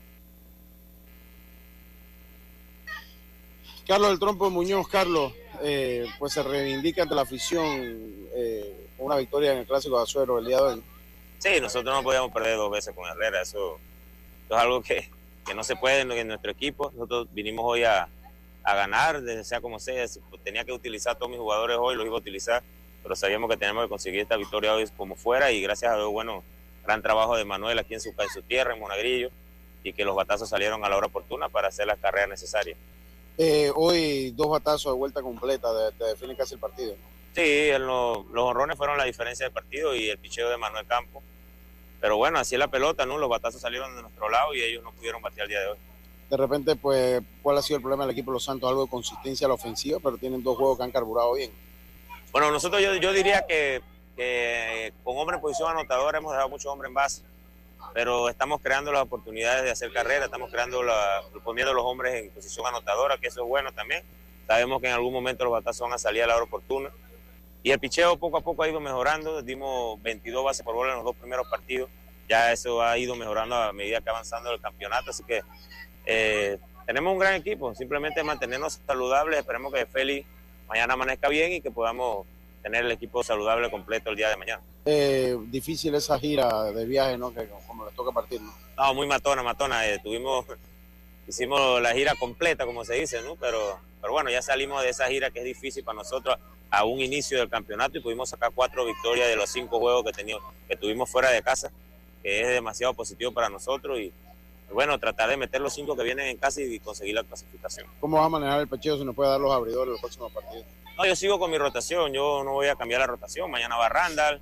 [3.88, 5.32] Carlos del Trompo Muñoz, Carlos,
[5.62, 7.64] eh, pues se reivindica ante la afición
[8.34, 10.82] eh, una victoria en el Clásico de Azuero el día de hoy.
[11.38, 13.78] Sí, nosotros no podíamos perder dos veces con Herrera, eso,
[14.46, 15.08] eso es algo que,
[15.46, 16.90] que no se puede en, nuestro equipo.
[16.94, 18.08] Nosotros vinimos hoy a,
[18.64, 20.04] a ganar, de- sea como sea,
[20.42, 22.62] tenía que utilizar todos mis jugadores hoy, los iba a utilizar,
[23.02, 26.10] pero sabíamos que teníamos que conseguir esta victoria hoy como fuera y gracias a Dios,
[26.10, 26.42] bueno,
[26.84, 29.30] gran trabajo de Manuel aquí en su, en su tierra, en Monagrillo,
[29.84, 32.76] y que los batazos salieron a la hora oportuna para hacer las carreras necesarias.
[33.38, 36.94] Eh, hoy dos batazos de vuelta completa, te, te definen casi el partido.
[37.34, 41.22] Sí, lo- los honrones fueron la diferencia del partido y el picheo de Manuel Campos.
[42.00, 43.16] Pero bueno, así es la pelota, ¿no?
[43.18, 45.78] Los batazos salieron de nuestro lado y ellos no pudieron batear el día de hoy.
[46.30, 48.68] De repente, pues, ¿cuál ha sido el problema del equipo de Los Santos?
[48.68, 51.50] Algo de consistencia a la ofensiva, pero tienen dos juegos que han carburado bien.
[52.32, 53.80] Bueno, nosotros yo, yo diría que,
[54.16, 57.22] que con hombre en posición anotadora hemos dejado muchos hombres en base,
[57.94, 62.14] pero estamos creando las oportunidades de hacer carrera, estamos creando la, poniendo a los hombres
[62.14, 64.02] en posición anotadora, que eso es bueno también.
[64.46, 66.90] Sabemos que en algún momento los batazos van a salir a la hora oportuna.
[67.62, 70.96] Y el picheo poco a poco ha ido mejorando, dimos 22 bases por bola en
[70.96, 71.90] los dos primeros partidos,
[72.28, 75.42] ya eso ha ido mejorando a medida que avanzando el campeonato, así que
[76.06, 80.26] eh, tenemos un gran equipo, simplemente mantenernos saludables, esperemos que Félix
[80.68, 82.26] mañana amanezca bien y que podamos
[82.62, 84.62] tener el equipo saludable completo el día de mañana.
[84.84, 87.32] Eh, difícil esa gira de viaje, ¿no?
[87.32, 88.52] Que como les toca partir, ¿no?
[88.76, 89.86] No, muy matona, matona.
[89.86, 90.46] eh, tuvimos,
[91.26, 93.36] hicimos la gira completa, como se dice, ¿no?
[93.36, 96.36] Pero, pero bueno, ya salimos de esa gira que es difícil para nosotros
[96.70, 100.12] a un inicio del campeonato y pudimos sacar cuatro victorias de los cinco juegos que,
[100.12, 101.70] teníamos, que tuvimos fuera de casa.
[102.22, 104.12] que es demasiado positivo para nosotros y
[104.72, 107.86] bueno, tratar de meter los cinco que vienen en casa y conseguir la clasificación.
[108.00, 110.66] ¿Cómo va a manejar el pecheo si nos puede dar los abridores los próximos partidos?
[110.98, 113.48] No, yo sigo con mi rotación, yo no voy a cambiar la rotación.
[113.52, 114.40] Mañana va Randall,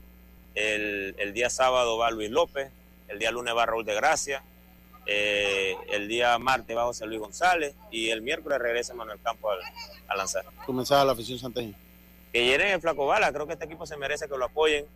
[0.54, 2.70] el, el día sábado va Luis López,
[3.08, 4.42] el día lunes va Raúl de Gracia,
[5.04, 9.56] eh, el día martes va José Luis González y el miércoles regresa Manuel Campo a,
[10.08, 10.46] a lanzar.
[10.64, 11.76] Tu mensaje a la afición santeña.
[12.32, 14.86] Que llenen el flaco bala, creo que este equipo se merece que lo apoyen.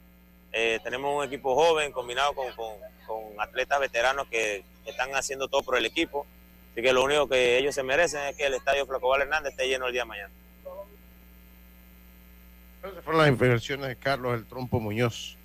[0.52, 2.72] Eh, tenemos un equipo joven combinado con, con,
[3.06, 6.26] con atletas veteranos que están haciendo todo por el equipo.
[6.72, 9.68] Así que lo único que ellos se merecen es que el estadio Flacobal Hernández esté
[9.68, 10.32] lleno el día de mañana.
[12.82, 15.36] Esas fueron las inversiones de Carlos El Trompo Muñoz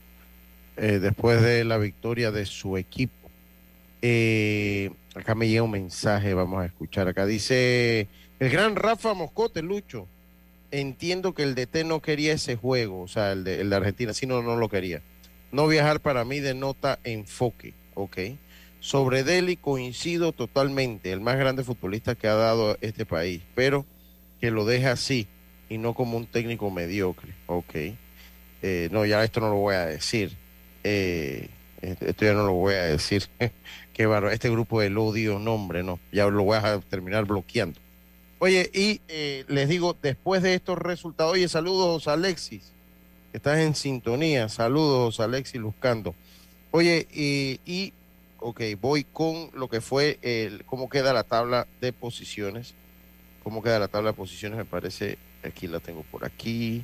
[0.77, 3.29] eh, después de la victoria de su equipo.
[4.01, 7.09] Eh, acá me llega un mensaje, vamos a escuchar.
[7.09, 8.07] Acá dice
[8.39, 10.07] el gran Rafa Moscote, Lucho.
[10.71, 14.13] Entiendo que el DT no quería ese juego, o sea, el de, el de Argentina,
[14.13, 15.01] si no, no lo quería.
[15.51, 18.17] No viajar para mí denota enfoque, ok.
[18.79, 23.85] Sobre Deli coincido totalmente, el más grande futbolista que ha dado este país, pero
[24.39, 25.27] que lo deje así
[25.69, 27.75] y no como un técnico mediocre, ok.
[28.61, 30.35] Eh, no, ya esto no lo voy a decir,
[30.83, 31.49] eh,
[31.81, 33.27] esto ya no lo voy a decir.
[33.93, 37.79] Qué bárbaro, este grupo del odio, nombre, no, ya lo voy a terminar bloqueando.
[38.39, 42.73] Oye, y eh, les digo, después de estos resultados, oye, saludos Alexis,
[43.31, 46.13] estás en sintonía, saludos Alexis Luzcando.
[46.71, 47.93] Oye, y, y
[48.39, 52.73] ok, voy con lo que fue el, cómo queda la tabla de posiciones.
[53.43, 56.83] Cómo queda la tabla de posiciones, me parece, aquí la tengo por aquí.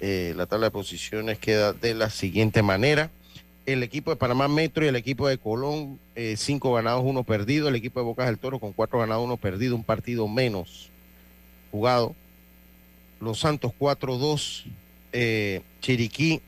[0.00, 3.10] Eh, la tabla de posiciones queda de la siguiente manera.
[3.66, 7.68] El equipo de Panamá Metro y el equipo de Colón, eh, cinco ganados, uno perdido.
[7.68, 10.90] El equipo de Bocas del Toro con cuatro ganados, uno perdido, un partido menos
[11.70, 12.14] jugado.
[13.20, 14.64] Los Santos 4-2,
[15.12, 16.40] eh, Chiriquí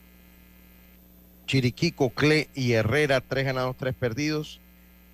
[1.52, 4.58] Chiriquí, Coclé y Herrera, tres ganados, tres perdidos.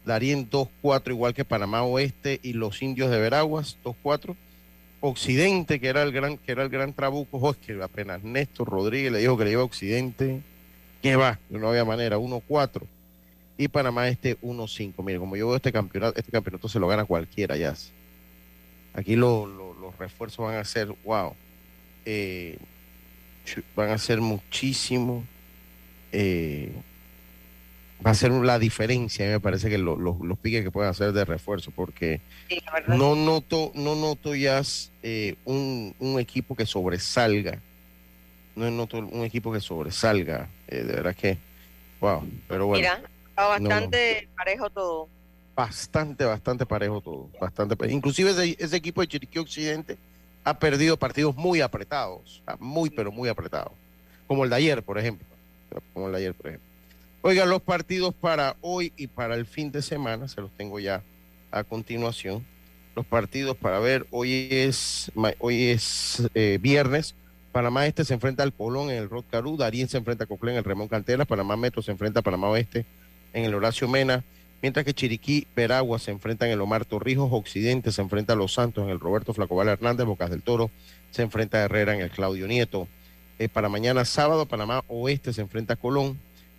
[0.04, 4.36] Darien 2-4, igual que Panamá Oeste y los indios de Veraguas, 2-4.
[5.00, 9.18] Occidente, que era el gran, que era el gran trabuco, oh, apenas Néstor Rodríguez le
[9.20, 10.42] dijo que le iba a Occidente,
[11.02, 12.82] que va, no había manera, 1-4.
[13.56, 15.04] Y Panamá Este 1-5.
[15.04, 17.74] Mire, como yo veo este campeonato, este campeonato se lo gana cualquiera ya.
[18.94, 21.34] Aquí lo, los refuerzos van a ser, wow,
[22.04, 22.58] eh,
[23.76, 25.24] van a ser muchísimo
[26.12, 26.72] eh,
[28.04, 31.12] va a ser la diferencia, me parece que lo, lo, los piques que pueden hacer
[31.12, 34.62] de refuerzo, porque Sí, no noto, no noto ya
[35.02, 37.60] eh, un, un equipo que sobresalga.
[38.54, 40.48] No noto un equipo que sobresalga.
[40.68, 41.38] eh, de verdad que,
[42.00, 42.80] wow, pero bueno.
[42.80, 42.94] Mira,
[43.30, 45.08] está no, bastante parejo todo.
[45.56, 47.30] bastante, bastante parejo todo.
[47.40, 47.96] Bastante parejo.
[47.96, 49.96] Inclusive ese, ese equipo de Chiriquí Occidente
[50.44, 53.72] ha perdido partidos muy apretados, muy, pero muy apretados.
[54.26, 55.26] Como el de ayer, por ejemplo.
[55.92, 56.67] Como el de ayer, por ejemplo.
[57.20, 61.02] Oigan, los partidos para hoy y para el fin de semana, se los tengo ya
[61.50, 62.46] a continuación.
[62.94, 65.10] Los partidos para ver, hoy es,
[65.40, 67.16] hoy es eh, viernes.
[67.50, 70.52] Panamá Este se enfrenta al Colón en el Rod Carú, Darien se enfrenta a Coclé
[70.52, 72.86] en el Ramón Canteras, Panamá Metro se enfrenta a Panamá Oeste
[73.32, 74.22] en el Horacio Mena,
[74.62, 78.54] mientras que Chiriquí, Veragua se enfrenta en el Omar Torrijos, Occidente se enfrenta a Los
[78.54, 80.70] Santos en el Roberto Flacobal Hernández, Bocas del Toro
[81.10, 82.86] se enfrenta a Herrera en el Claudio Nieto.
[83.40, 86.18] Eh, para mañana sábado, Panamá Oeste se enfrenta a Colón,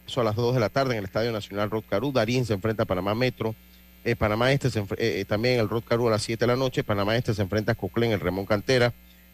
[0.09, 2.53] eso a las 2 de la tarde en el Estadio Nacional Rod Carú, Darín se
[2.53, 3.55] enfrenta a Panamá Metro,
[4.03, 6.47] eh, Panamá Este se eh, eh, también en el Rod Carú a las 7 de
[6.47, 8.93] la noche, Panamá Este se enfrenta a Coclé en el Ramón Cantera,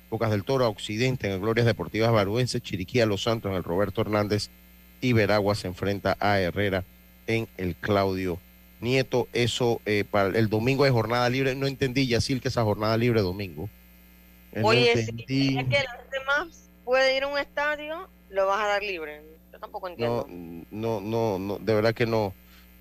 [0.09, 3.57] Bocas del Toro a Occidente en el Glorias Deportivas Baruense, Chiriquí a Los Santos en
[3.57, 4.49] el Roberto Hernández
[5.01, 6.84] y Veragua se enfrenta a Herrera
[7.28, 8.39] en el Claudio
[8.82, 9.28] Nieto.
[9.34, 11.55] Eso eh, para el domingo de jornada libre.
[11.55, 13.69] No entendí, Yacil, que esa jornada libre domingo.
[14.51, 15.57] Eh, no Oye, si entendí.
[15.57, 19.21] es que la gente más puede ir a un estadio, lo vas a dar libre.
[19.55, 20.27] Yo tampoco entiendo.
[20.29, 22.33] No, no, no, no, de verdad que no,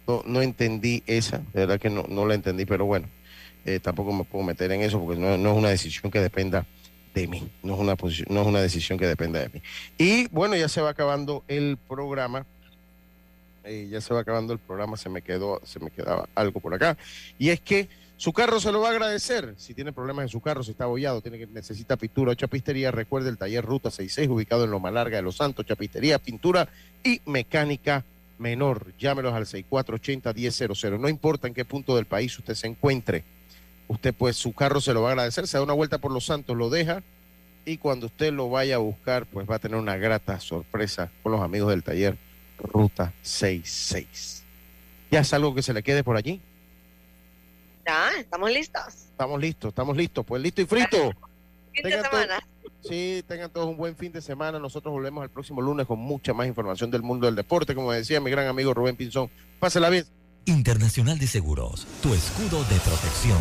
[0.09, 3.09] no, no entendí esa, de verdad que no, no la entendí, pero bueno,
[3.65, 6.67] eh, tampoco me puedo meter en eso porque no, no es una decisión que dependa
[7.15, 9.63] de mí, no es una posición, no es una decisión que dependa de mí.
[9.99, 12.45] Y bueno, ya se va acabando el programa.
[13.63, 16.75] eh, ya se va acabando el programa, se me quedó, se me quedaba algo por
[16.75, 16.99] acá.
[17.39, 17.89] Y es que
[18.25, 19.53] su carro se lo va a agradecer.
[19.59, 22.91] Si tiene problemas en su carro, si está abollado, tiene que necesita pintura o chapistería,
[22.91, 26.71] recuerde el taller Ruta 66, ubicado en Loma Larga de Los Santos, chapistería, pintura
[27.03, 28.03] y mecánica
[28.39, 28.95] menor.
[28.97, 30.99] Llámelos al 6480-1000.
[30.99, 33.25] No importa en qué punto del país usted se encuentre.
[33.89, 36.25] Usted pues su carro se lo va a agradecer, se da una vuelta por Los
[36.25, 37.03] Santos, lo deja
[37.67, 41.33] y cuando usted lo vaya a buscar, pues va a tener una grata sorpresa con
[41.33, 42.17] los amigos del taller
[42.57, 44.45] Ruta 66.
[45.11, 46.41] ¿Ya es algo que se le quede por allí?
[47.87, 48.95] Ya, estamos listos.
[49.11, 50.25] Estamos listos, estamos listos.
[50.25, 50.97] Pues listo y frito.
[51.73, 52.49] Fin de Tengan semana.
[52.83, 54.59] Sí, tengan todos un buen fin de semana.
[54.59, 57.75] Nosotros volvemos el próximo lunes con mucha más información del mundo del deporte.
[57.75, 59.29] Como decía mi gran amigo Rubén Pinzón,
[59.59, 60.05] pásela bien.
[60.45, 63.39] Internacional de Seguros, tu escudo de protección.